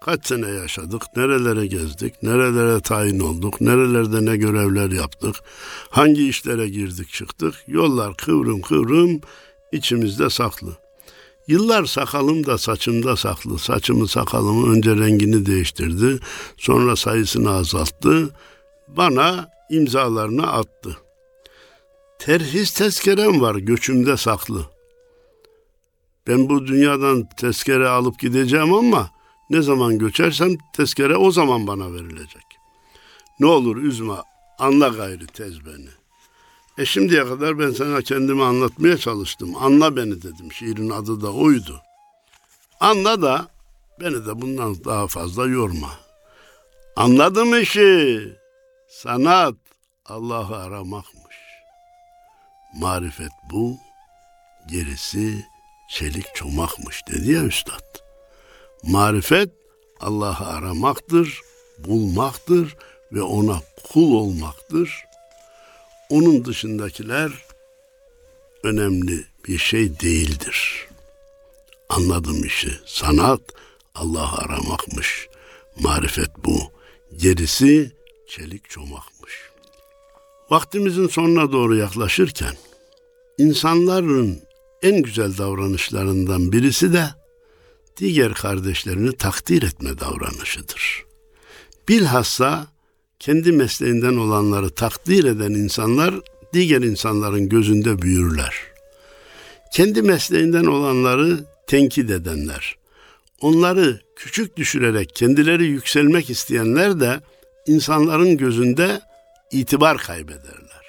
Kaç 0.00 0.26
sene 0.26 0.48
yaşadık, 0.48 1.02
nerelere 1.16 1.66
gezdik, 1.66 2.22
nerelere 2.22 2.80
tayin 2.80 3.20
olduk, 3.20 3.60
nerelerde 3.60 4.24
ne 4.24 4.36
görevler 4.36 4.90
yaptık, 4.90 5.36
hangi 5.90 6.28
işlere 6.28 6.68
girdik 6.68 7.08
çıktık. 7.08 7.54
Yollar 7.66 8.16
kıvrım 8.16 8.60
kıvrım 8.60 9.20
içimizde 9.72 10.30
saklı. 10.30 10.84
Yıllar 11.48 11.84
sakalım 11.84 12.46
da 12.46 12.58
saçımda 12.58 13.16
saklı. 13.16 13.58
Saçımı 13.58 14.08
sakalımı 14.08 14.72
önce 14.72 14.96
rengini 14.96 15.46
değiştirdi. 15.46 16.18
Sonra 16.56 16.96
sayısını 16.96 17.50
azalttı. 17.50 18.30
Bana 18.88 19.50
imzalarını 19.70 20.52
attı. 20.52 20.96
Terhis 22.24 22.74
tezkerem 22.74 23.40
var 23.40 23.54
göçümde 23.54 24.16
saklı. 24.16 24.66
Ben 26.26 26.48
bu 26.48 26.66
dünyadan 26.66 27.28
tezkere 27.36 27.88
alıp 27.88 28.18
gideceğim 28.18 28.74
ama 28.74 29.10
ne 29.50 29.62
zaman 29.62 29.98
göçersem 29.98 30.50
tezkere 30.76 31.16
o 31.16 31.30
zaman 31.30 31.66
bana 31.66 31.92
verilecek. 31.92 32.44
Ne 33.40 33.46
olur 33.46 33.76
üzme, 33.76 34.14
anla 34.58 34.88
gayrı 34.88 35.26
tez 35.26 35.66
beni. 35.66 35.88
E 36.78 36.84
şimdiye 36.84 37.24
kadar 37.24 37.58
ben 37.58 37.70
sana 37.70 38.02
kendimi 38.02 38.44
anlatmaya 38.44 38.98
çalıştım. 38.98 39.54
Anla 39.60 39.96
beni 39.96 40.22
dedim. 40.22 40.52
Şiirin 40.52 40.90
adı 40.90 41.20
da 41.20 41.32
oydu. 41.32 41.80
Anla 42.80 43.22
da 43.22 43.48
beni 44.00 44.26
de 44.26 44.42
bundan 44.42 44.84
daha 44.84 45.06
fazla 45.06 45.46
yorma. 45.46 45.90
Anladım 46.96 47.60
işi. 47.60 48.20
Sanat 48.88 49.54
Allah'ı 50.06 50.56
aramakmış. 50.56 51.13
Marifet 52.74 53.32
bu, 53.50 53.78
gerisi 54.66 55.46
çelik 55.88 56.34
çomakmış 56.34 57.02
dedi 57.08 57.32
ya 57.32 57.44
üstad. 57.44 57.98
Marifet 58.82 59.50
Allah'ı 60.00 60.46
aramaktır, 60.46 61.40
bulmaktır 61.78 62.76
ve 63.12 63.22
ona 63.22 63.60
kul 63.92 64.14
olmaktır. 64.14 65.04
Onun 66.10 66.44
dışındakiler 66.44 67.32
önemli 68.62 69.24
bir 69.48 69.58
şey 69.58 70.00
değildir. 70.00 70.88
Anladım 71.88 72.44
işi. 72.44 72.72
Sanat 72.86 73.40
Allah'ı 73.94 74.38
aramakmış. 74.38 75.28
Marifet 75.80 76.30
bu. 76.44 76.72
Gerisi 77.16 77.92
çelik 78.28 78.70
çomakmış. 78.70 79.53
Vaktimizin 80.54 81.08
sonuna 81.08 81.52
doğru 81.52 81.76
yaklaşırken 81.76 82.54
insanların 83.38 84.38
en 84.82 85.02
güzel 85.02 85.38
davranışlarından 85.38 86.52
birisi 86.52 86.92
de 86.92 87.04
diğer 87.96 88.34
kardeşlerini 88.34 89.16
takdir 89.16 89.62
etme 89.62 90.00
davranışıdır. 90.00 91.04
Bilhassa 91.88 92.66
kendi 93.18 93.52
mesleğinden 93.52 94.16
olanları 94.16 94.70
takdir 94.70 95.24
eden 95.24 95.50
insanlar 95.50 96.14
diğer 96.52 96.82
insanların 96.82 97.48
gözünde 97.48 98.02
büyürler. 98.02 98.54
Kendi 99.72 100.02
mesleğinden 100.02 100.64
olanları 100.64 101.44
tenkit 101.66 102.10
edenler, 102.10 102.76
onları 103.40 104.00
küçük 104.16 104.56
düşürerek 104.56 105.14
kendileri 105.14 105.64
yükselmek 105.64 106.30
isteyenler 106.30 107.00
de 107.00 107.20
insanların 107.66 108.36
gözünde 108.36 109.00
itibar 109.52 109.98
kaybederler. 109.98 110.84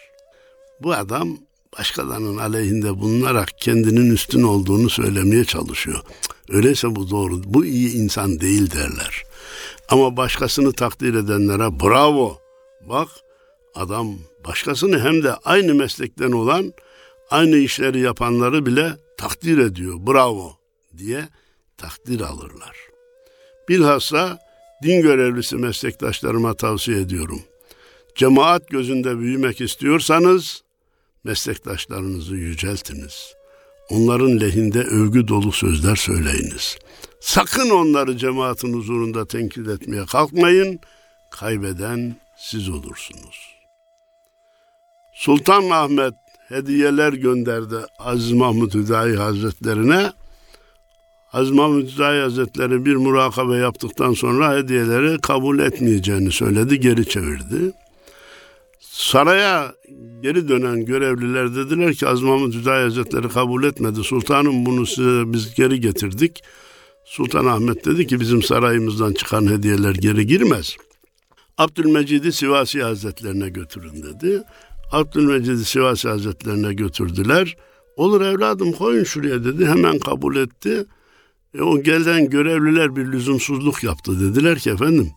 Bu 0.82 0.94
adam 0.94 1.38
başkalarının 1.78 2.38
aleyhinde 2.38 3.00
bulunarak 3.00 3.50
kendinin 3.58 4.12
üstün 4.12 4.44
olduğunu 4.44 4.90
söylemeye 4.90 5.46
çalışıyor. 5.46 6.02
Öyleyse 6.50 6.96
bu 6.96 7.10
doğru, 7.10 7.42
bu 7.46 7.66
iyi 7.66 7.96
insan 7.96 8.40
değil 8.40 8.72
derler. 8.72 9.24
Ama 9.90 10.18
başkasını 10.18 10.74
takdir 10.74 11.14
edenlere 11.14 11.80
bravo. 11.80 12.38
Bak 12.90 13.10
adam 13.76 14.18
Başkasını 14.48 15.00
hem 15.00 15.24
de 15.24 15.34
aynı 15.34 15.76
meslekten 15.76 16.32
olan, 16.32 16.74
aynı 17.30 17.56
işleri 17.56 18.00
yapanları 18.00 18.66
bile 18.66 18.92
takdir 19.18 19.58
ediyor. 19.58 19.96
Bravo 20.08 20.58
diye 20.98 21.30
takdir 21.78 22.22
alırlar. 22.22 22.78
Bilhassa 23.70 24.40
din 24.84 25.02
görevlisi 25.02 25.56
meslektaşlarıma 25.56 26.54
tavsiye 26.54 27.02
ediyorum. 27.02 27.42
Cemaat 28.16 28.70
gözünde 28.70 29.20
büyümek 29.20 29.62
istiyorsanız 29.62 30.64
meslektaşlarınızı 31.24 32.36
yüceltiniz. 32.36 33.34
Onların 33.90 34.40
lehinde 34.40 34.80
övgü 34.80 35.28
dolu 35.28 35.52
sözler 35.52 35.96
söyleyiniz. 35.96 36.78
Sakın 37.20 37.70
onları 37.70 38.18
cemaatin 38.18 38.74
huzurunda 38.74 39.26
tenkit 39.26 39.68
etmeye 39.68 40.06
kalkmayın. 40.06 40.80
Kaybeden 41.32 42.16
siz 42.38 42.70
olursunuz. 42.70 43.56
Sultan 45.16 45.70
Ahmet 45.70 46.14
hediyeler 46.48 47.14
gönderdi 47.14 47.76
Aziz 48.00 48.32
Mahmud 48.32 48.74
Hüdayi 48.74 49.16
Hazretlerine. 49.16 50.12
Aziz 51.34 51.52
Mahmud 51.52 51.88
Hüdayi 51.90 52.22
Hazretleri 52.22 52.86
bir 52.86 52.96
murakabe 52.96 53.56
yaptıktan 53.56 54.14
sonra 54.14 54.58
hediyeleri 54.58 55.22
kabul 55.22 55.60
etmeyeceğini 55.60 56.32
söyledi, 56.32 56.80
geri 56.80 57.10
çevirdi. 57.10 57.74
Saraya 58.98 59.76
geri 60.22 60.48
dönen 60.48 60.86
görevliler 60.86 61.56
dediler 61.56 61.94
ki 61.94 62.08
Aziz 62.08 62.24
Mahmud 62.24 62.54
Hüdayi 62.54 62.84
Hazretleri 62.84 63.30
kabul 63.30 63.64
etmedi. 63.64 64.04
Sultanım 64.04 64.66
bunu 64.66 64.86
size 64.86 65.34
biz 65.34 65.54
geri 65.56 65.80
getirdik. 65.80 66.44
Sultan 67.06 67.46
Ahmet 67.46 67.86
dedi 67.86 68.08
ki 68.08 68.20
bizim 68.20 68.44
sarayımızdan 68.44 69.14
çıkan 69.14 69.52
hediyeler 69.52 69.96
geri 69.96 70.28
girmez. 70.28 70.78
Abdülmecid'i 71.58 72.32
Sivasi 72.32 72.84
Hazretlerine 72.84 73.50
götürün 73.50 74.04
dedi. 74.04 74.44
Abdülmecid'i 74.92 75.66
Sivasi 75.66 76.10
Hazretlerine 76.10 76.74
götürdüler. 76.74 77.58
Olur 77.96 78.22
evladım 78.22 78.72
koyun 78.72 79.04
şuraya 79.04 79.44
dedi. 79.44 79.66
Hemen 79.66 80.00
kabul 80.00 80.36
etti. 80.36 80.86
E, 81.58 81.62
o 81.62 81.84
gelen 81.84 82.30
görevliler 82.30 82.96
bir 82.96 83.12
lüzumsuzluk 83.12 83.84
yaptı. 83.84 84.20
Dediler 84.20 84.60
ki 84.60 84.70
efendim 84.70 85.12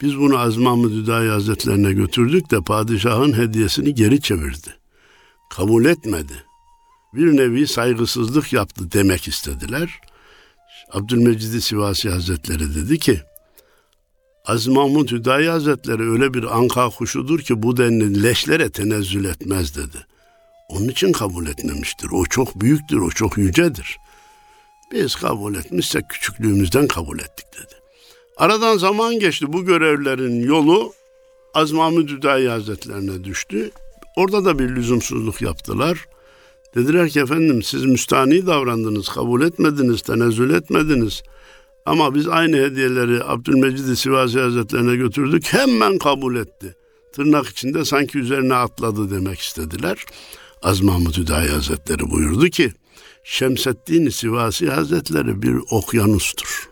biz 0.00 0.18
bunu 0.18 0.38
Aziz 0.38 0.58
Mahmud 0.58 0.92
Hüdayi 0.92 1.30
Hazretlerine 1.30 1.92
götürdük 1.92 2.50
de 2.50 2.60
padişahın 2.60 3.32
hediyesini 3.32 3.94
geri 3.94 4.20
çevirdi. 4.20 4.74
Kabul 5.50 5.84
etmedi. 5.84 6.44
Bir 7.14 7.36
nevi 7.36 7.66
saygısızlık 7.66 8.52
yaptı 8.52 8.92
demek 8.92 9.28
istediler. 9.28 10.00
Abdülmecid 10.92 11.60
Sivasi 11.60 12.10
Hazretleri 12.10 12.74
dedi 12.74 12.98
ki 12.98 13.20
Aziz 14.44 14.66
Mahmud 14.68 15.10
Hüdayi 15.10 15.48
Hazretleri 15.48 16.10
öyle 16.10 16.34
bir 16.34 16.56
anka 16.58 16.88
kuşudur 16.88 17.40
ki 17.40 17.62
bu 17.62 17.76
denli 17.76 18.22
leşlere 18.22 18.70
tenezzül 18.70 19.24
etmez 19.24 19.76
dedi. 19.76 20.06
Onun 20.68 20.88
için 20.88 21.12
kabul 21.12 21.46
etmemiştir. 21.46 22.08
O 22.12 22.24
çok 22.24 22.60
büyüktür, 22.60 22.98
o 22.98 23.10
çok 23.10 23.38
yücedir. 23.38 23.98
Biz 24.92 25.14
kabul 25.14 25.54
etmişsek 25.54 26.08
küçüklüğümüzden 26.08 26.88
kabul 26.88 27.18
ettik 27.18 27.46
dedi. 27.56 27.77
Aradan 28.38 28.78
zaman 28.78 29.18
geçti. 29.18 29.52
Bu 29.52 29.64
görevlerin 29.64 30.40
yolu 30.42 30.92
Aziz 31.54 31.72
Mahmud 31.72 32.08
Hüdayi 32.08 32.48
Hazretlerine 32.48 33.24
düştü. 33.24 33.70
Orada 34.16 34.44
da 34.44 34.58
bir 34.58 34.68
lüzumsuzluk 34.68 35.42
yaptılar. 35.42 36.06
Dediler 36.74 37.08
ki 37.08 37.20
efendim 37.20 37.62
siz 37.62 37.84
müstani 37.84 38.46
davrandınız, 38.46 39.08
kabul 39.08 39.42
etmediniz, 39.42 40.02
tenezzül 40.02 40.54
etmediniz. 40.54 41.22
Ama 41.86 42.14
biz 42.14 42.28
aynı 42.28 42.56
hediyeleri 42.56 43.24
Abdülmecid 43.24 43.94
Sivasi 43.94 44.40
Hazretlerine 44.40 44.96
götürdük. 44.96 45.52
Hemen 45.52 45.98
kabul 45.98 46.36
etti. 46.36 46.76
Tırnak 47.12 47.46
içinde 47.46 47.84
sanki 47.84 48.18
üzerine 48.18 48.54
atladı 48.54 49.10
demek 49.10 49.40
istediler. 49.40 50.04
Az 50.62 50.80
Mahmud 50.80 51.16
Hüdayi 51.16 51.48
Hazretleri 51.48 52.10
buyurdu 52.10 52.48
ki, 52.48 52.72
Şemseddin 53.24 54.08
Sivasi 54.08 54.70
Hazretleri 54.70 55.42
bir 55.42 55.56
okyanustur. 55.70 56.67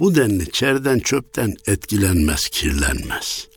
Bu 0.00 0.14
denli 0.14 0.50
çerden 0.50 0.98
çöpten 0.98 1.54
etkilenmez, 1.66 2.48
kirlenmez. 2.48 3.48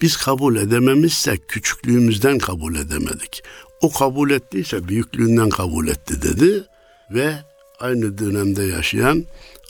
Biz 0.00 0.16
kabul 0.16 0.56
edememişsek 0.56 1.48
küçüklüğümüzden 1.48 2.38
kabul 2.38 2.74
edemedik. 2.74 3.42
O 3.80 3.92
kabul 3.92 4.30
ettiyse 4.30 4.88
büyüklüğünden 4.88 5.48
kabul 5.48 5.88
etti 5.88 6.22
dedi 6.22 6.64
ve 7.10 7.34
aynı 7.80 8.18
dönemde 8.18 8.62
yaşayan 8.62 9.24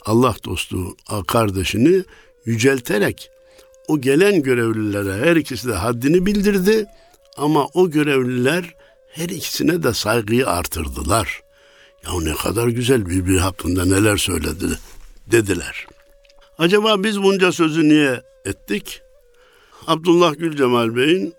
Allah 0.05 0.35
dostu 0.45 0.95
kardeşini 1.27 2.03
yücelterek 2.45 3.29
o 3.87 4.01
gelen 4.01 4.43
görevlilere 4.43 5.25
her 5.25 5.35
ikisi 5.35 5.67
de 5.67 5.73
haddini 5.73 6.25
bildirdi 6.25 6.85
ama 7.37 7.65
o 7.73 7.89
görevliler 7.89 8.73
her 9.11 9.29
ikisine 9.29 9.83
de 9.83 9.93
saygıyı 9.93 10.47
artırdılar. 10.47 11.41
Ya 12.05 12.11
ne 12.21 12.33
kadar 12.33 12.67
güzel 12.67 13.05
birbiri 13.05 13.39
hakkında 13.39 13.85
neler 13.85 14.17
söyledi 14.17 14.79
dediler. 15.31 15.87
Acaba 16.57 17.03
biz 17.03 17.23
bunca 17.23 17.51
sözü 17.51 17.89
niye 17.89 18.21
ettik? 18.45 19.01
Abdullah 19.87 20.33
Gül 20.37 20.57
Cemal 20.57 20.95
Bey'in 20.95 21.33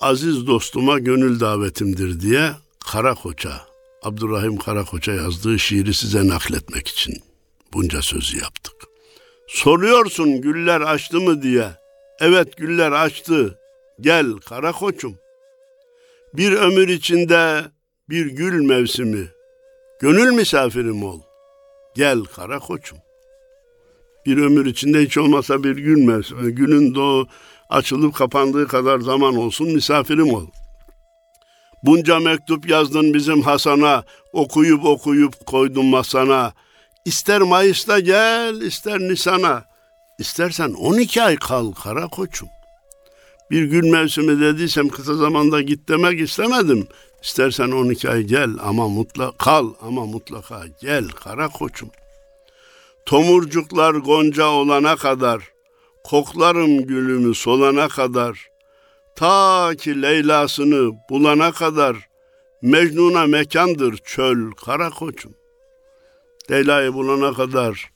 aziz 0.00 0.46
dostuma 0.46 0.98
gönül 0.98 1.40
davetimdir 1.40 2.20
diye 2.20 2.50
Karakoç'a, 2.92 3.66
Abdurrahim 4.02 4.56
Karakoç'a 4.56 5.12
yazdığı 5.12 5.58
şiiri 5.58 5.94
size 5.94 6.28
nakletmek 6.28 6.88
için 6.88 7.14
bunca 7.72 8.02
sözü 8.02 8.38
yaptık. 8.38 8.74
Soruyorsun 9.48 10.40
güller 10.40 10.80
açtı 10.80 11.20
mı 11.20 11.42
diye. 11.42 11.68
Evet 12.20 12.56
güller 12.56 12.92
açtı. 12.92 13.58
Gel 14.00 14.32
kara 14.32 14.72
koçum. 14.72 15.14
Bir 16.34 16.52
ömür 16.52 16.88
içinde 16.88 17.64
bir 18.08 18.26
gül 18.26 18.64
mevsimi. 18.64 19.28
Gönül 20.00 20.32
misafirim 20.32 21.04
ol. 21.04 21.20
Gel 21.94 22.24
kara 22.24 22.58
koçum. 22.58 22.98
Bir 24.26 24.36
ömür 24.36 24.66
içinde 24.66 25.02
hiç 25.02 25.18
olmasa 25.18 25.64
bir 25.64 25.76
gün 25.76 26.06
mevsimi. 26.06 26.54
Günün 26.54 26.94
doğu 26.94 27.28
açılıp 27.68 28.14
kapandığı 28.14 28.68
kadar 28.68 29.00
zaman 29.00 29.36
olsun 29.36 29.72
misafirim 29.72 30.34
ol. 30.34 30.46
Bunca 31.82 32.20
mektup 32.20 32.68
yazdın 32.68 33.14
bizim 33.14 33.42
Hasan'a, 33.42 34.04
okuyup 34.32 34.84
okuyup 34.84 35.46
koydum 35.46 35.86
masana. 35.86 36.52
İster 37.04 37.40
Mayıs'ta 37.40 38.00
gel, 38.00 38.60
ister 38.60 39.00
Nisan'a. 39.00 39.64
İstersen 40.18 40.72
12 40.72 41.22
ay 41.22 41.36
kal 41.36 41.72
kara 41.72 42.08
koçum. 42.08 42.48
Bir 43.50 43.64
gün 43.64 43.90
mevsimi 43.90 44.40
dediysem 44.40 44.88
kısa 44.88 45.14
zamanda 45.14 45.62
git 45.62 45.88
demek 45.88 46.20
istemedim. 46.20 46.88
İstersen 47.22 47.70
12 47.70 48.10
ay 48.10 48.22
gel 48.22 48.50
ama 48.62 48.88
mutlaka 48.88 49.36
kal 49.36 49.72
ama 49.80 50.06
mutlaka 50.06 50.64
gel 50.80 51.08
kara 51.08 51.48
koçum. 51.48 51.90
Tomurcuklar 53.06 53.94
gonca 53.94 54.46
olana 54.46 54.96
kadar, 54.96 55.52
koklarım 56.04 56.86
gülümü 56.86 57.34
solana 57.34 57.88
kadar, 57.88 58.46
ta 59.16 59.74
ki 59.78 60.02
Leyla'sını 60.02 60.92
bulana 61.10 61.52
kadar, 61.52 61.96
Mecnun'a 62.62 63.26
mekandır 63.26 63.96
çöl 63.96 64.50
kara 64.50 64.90
koçum. 64.90 65.34
Leyla'yı 66.50 66.94
bulana 66.94 67.32
kadar 67.32 67.90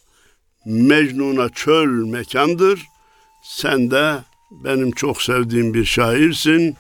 Mecnun'a 0.67 1.49
çöl 1.49 1.89
mekandır. 1.89 2.83
Sen 3.43 3.91
de 3.91 4.19
benim 4.51 4.91
çok 4.91 5.23
sevdiğim 5.23 5.75
bir 5.75 5.85
şairsin. 5.85 6.77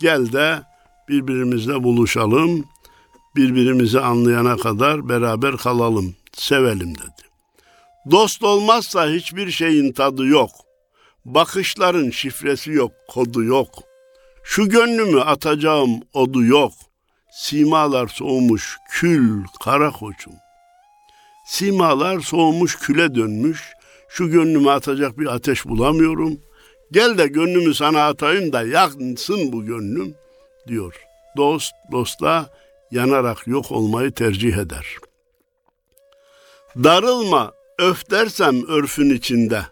Gel 0.00 0.32
de 0.32 0.62
birbirimizle 1.08 1.82
buluşalım. 1.82 2.64
Birbirimizi 3.36 4.00
anlayana 4.00 4.56
kadar 4.56 5.08
beraber 5.08 5.56
kalalım, 5.56 6.14
sevelim 6.32 6.94
dedi. 6.94 7.25
Dost 8.10 8.42
olmazsa 8.42 9.08
hiçbir 9.08 9.50
şeyin 9.50 9.92
tadı 9.92 10.26
yok. 10.26 10.50
Bakışların 11.24 12.10
şifresi 12.10 12.72
yok, 12.72 12.92
kodu 13.08 13.44
yok. 13.44 13.68
Şu 14.44 14.68
gönlümü 14.68 15.20
atacağım 15.20 16.00
odu 16.12 16.44
yok. 16.44 16.72
Simalar 17.32 18.08
soğumuş 18.08 18.76
kül 18.90 19.44
kara 19.64 19.90
koçum. 19.90 20.32
Simalar 21.46 22.20
soğumuş 22.20 22.76
küle 22.76 23.14
dönmüş. 23.14 23.72
Şu 24.08 24.30
gönlüme 24.30 24.70
atacak 24.70 25.18
bir 25.18 25.26
ateş 25.26 25.66
bulamıyorum. 25.66 26.40
Gel 26.92 27.18
de 27.18 27.26
gönlümü 27.26 27.74
sana 27.74 28.06
atayım 28.06 28.52
da 28.52 28.62
yansın 28.62 29.52
bu 29.52 29.64
gönlüm 29.64 30.14
diyor. 30.68 30.94
Dost 31.36 31.72
dosta 31.92 32.50
yanarak 32.90 33.46
yok 33.46 33.72
olmayı 33.72 34.12
tercih 34.12 34.56
eder. 34.56 34.86
Darılma 36.76 37.55
öf 37.78 38.10
dersem 38.10 38.66
örfün 38.68 39.10
içinde. 39.10 39.62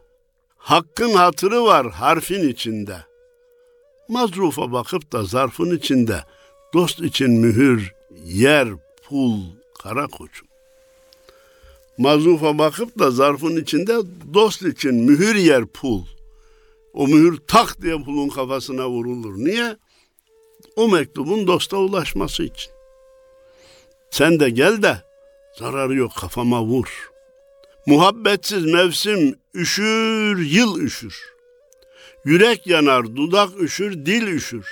Hakkın 0.57 1.14
hatırı 1.14 1.64
var 1.64 1.90
harfin 1.90 2.49
içinde. 2.49 2.97
Mazrufa 4.09 4.73
bakıp 4.73 5.12
da 5.12 5.25
zarfın 5.25 5.77
içinde 5.77 6.25
dost 6.75 7.01
için 7.01 7.31
mühür, 7.31 7.93
yer, 8.25 8.69
pul, 9.09 9.40
kara 9.83 10.07
koçum. 10.07 10.49
Mazufa 11.99 12.59
bakıp 12.59 12.99
da 12.99 13.11
zarfın 13.11 13.57
içinde 13.57 13.97
dost 14.35 14.62
için 14.62 14.95
mühür 14.95 15.35
yer 15.35 15.67
pul. 15.67 16.05
O 16.95 17.07
mühür 17.07 17.38
tak 17.47 17.83
diye 17.83 18.03
pulun 18.03 18.29
kafasına 18.29 18.88
vurulur. 18.88 19.35
Niye? 19.37 19.77
O 20.77 20.88
mektubun 20.88 21.47
dosta 21.47 21.77
ulaşması 21.77 22.43
için. 22.43 22.73
Sen 24.11 24.40
de 24.40 24.51
gel 24.51 24.83
de 24.83 25.03
zararı 25.59 25.95
yok 25.95 26.12
kafama 26.17 26.62
vur. 26.62 27.13
Muhabbetsiz 27.87 28.64
mevsim 28.64 29.35
üşür, 29.55 30.38
yıl 30.38 30.81
üşür. 30.81 31.35
Yürek 32.25 32.66
yanar, 32.66 33.16
dudak 33.16 33.61
üşür, 33.61 34.07
dil 34.07 34.27
üşür. 34.27 34.66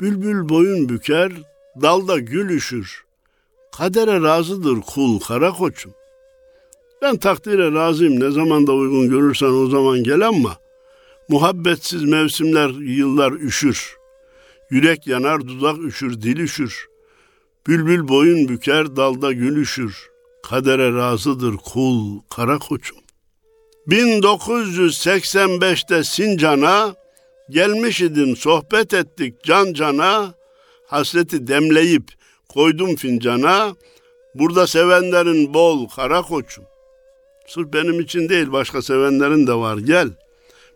Bülbül 0.00 0.48
boyun 0.48 0.88
büker, 0.88 1.32
dalda 1.82 2.18
gül 2.18 2.50
üşür. 2.50 3.04
Kadere 3.78 4.22
razıdır 4.22 4.80
kul 4.80 5.20
kara 5.20 5.52
koçum. 5.52 5.94
Ben 7.02 7.16
takdire 7.16 7.72
razıyım 7.72 8.20
ne 8.20 8.30
zaman 8.30 8.66
da 8.66 8.72
uygun 8.72 9.10
görürsen 9.10 9.64
o 9.66 9.66
zaman 9.66 10.02
gel 10.02 10.28
ama 10.28 10.56
muhabbetsiz 11.28 12.04
mevsimler 12.04 12.70
yıllar 12.70 13.32
üşür. 13.32 13.96
Yürek 14.70 15.06
yanar 15.06 15.48
dudak 15.48 15.78
üşür 15.78 16.22
dil 16.22 16.36
üşür. 16.36 16.86
Bülbül 17.66 18.08
boyun 18.08 18.48
büker 18.48 18.96
dalda 18.96 19.32
gül 19.32 19.56
üşür. 19.56 20.11
Kadere 20.42 20.92
razıdır 20.92 21.56
kul 21.56 22.20
kara 22.30 22.58
koçum. 22.58 22.98
1985'te 23.88 26.04
Sincan'a 26.04 26.94
gelmiş 27.50 28.00
idim 28.00 28.36
sohbet 28.36 28.94
ettik 28.94 29.34
can 29.44 29.72
cana. 29.72 30.34
Hasreti 30.86 31.46
demleyip 31.46 32.04
koydum 32.48 32.96
fincana. 32.96 33.76
Burada 34.34 34.66
sevenlerin 34.66 35.54
bol 35.54 35.88
kara 35.88 36.22
koçum. 36.22 36.64
Sırf 37.46 37.72
benim 37.72 38.00
için 38.00 38.28
değil 38.28 38.52
başka 38.52 38.82
sevenlerin 38.82 39.46
de 39.46 39.54
var 39.54 39.78
gel. 39.78 40.08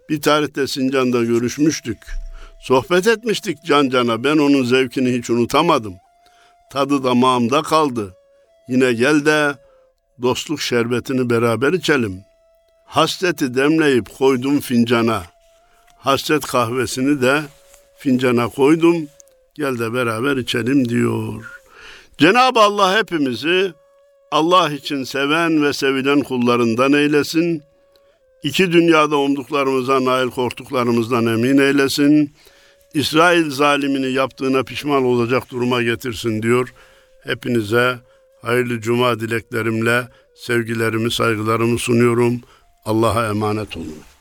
Bir 0.08 0.20
tarihte 0.20 0.66
Sincan'da 0.66 1.24
görüşmüştük. 1.24 1.98
Sohbet 2.62 3.06
etmiştik 3.06 3.58
can 3.66 3.88
cana 3.88 4.24
ben 4.24 4.38
onun 4.38 4.64
zevkini 4.64 5.18
hiç 5.18 5.30
unutamadım. 5.30 5.94
Tadı 6.72 7.04
damağımda 7.04 7.62
kaldı. 7.62 8.16
Yine 8.68 8.92
gel 8.92 9.24
de 9.24 9.56
dostluk 10.22 10.60
şerbetini 10.60 11.30
beraber 11.30 11.72
içelim. 11.72 12.20
Hasreti 12.86 13.54
demleyip 13.54 14.18
koydum 14.18 14.60
fincana. 14.60 15.22
Hasret 15.98 16.46
kahvesini 16.46 17.22
de 17.22 17.42
fincana 17.98 18.48
koydum. 18.48 18.96
Gel 19.54 19.78
de 19.78 19.94
beraber 19.94 20.36
içelim 20.36 20.88
diyor. 20.88 21.44
Cenab-ı 22.18 22.60
Allah 22.60 22.98
hepimizi 22.98 23.72
Allah 24.30 24.70
için 24.70 25.04
seven 25.04 25.62
ve 25.62 25.72
sevilen 25.72 26.20
kullarından 26.20 26.92
eylesin. 26.92 27.62
İki 28.42 28.72
dünyada 28.72 29.16
umduklarımıza 29.16 30.04
nail 30.04 30.30
korktuklarımızdan 30.30 31.26
emin 31.26 31.58
eylesin. 31.58 32.34
İsrail 32.94 33.50
zalimini 33.50 34.12
yaptığına 34.12 34.62
pişman 34.62 35.04
olacak 35.04 35.50
duruma 35.50 35.82
getirsin 35.82 36.42
diyor. 36.42 36.74
Hepinize 37.24 37.98
hayırlı 38.46 38.80
cuma 38.80 39.20
dileklerimle 39.20 40.08
sevgilerimi, 40.36 41.10
saygılarımı 41.10 41.78
sunuyorum. 41.78 42.40
Allah'a 42.84 43.28
emanet 43.28 43.76
olun. 43.76 44.15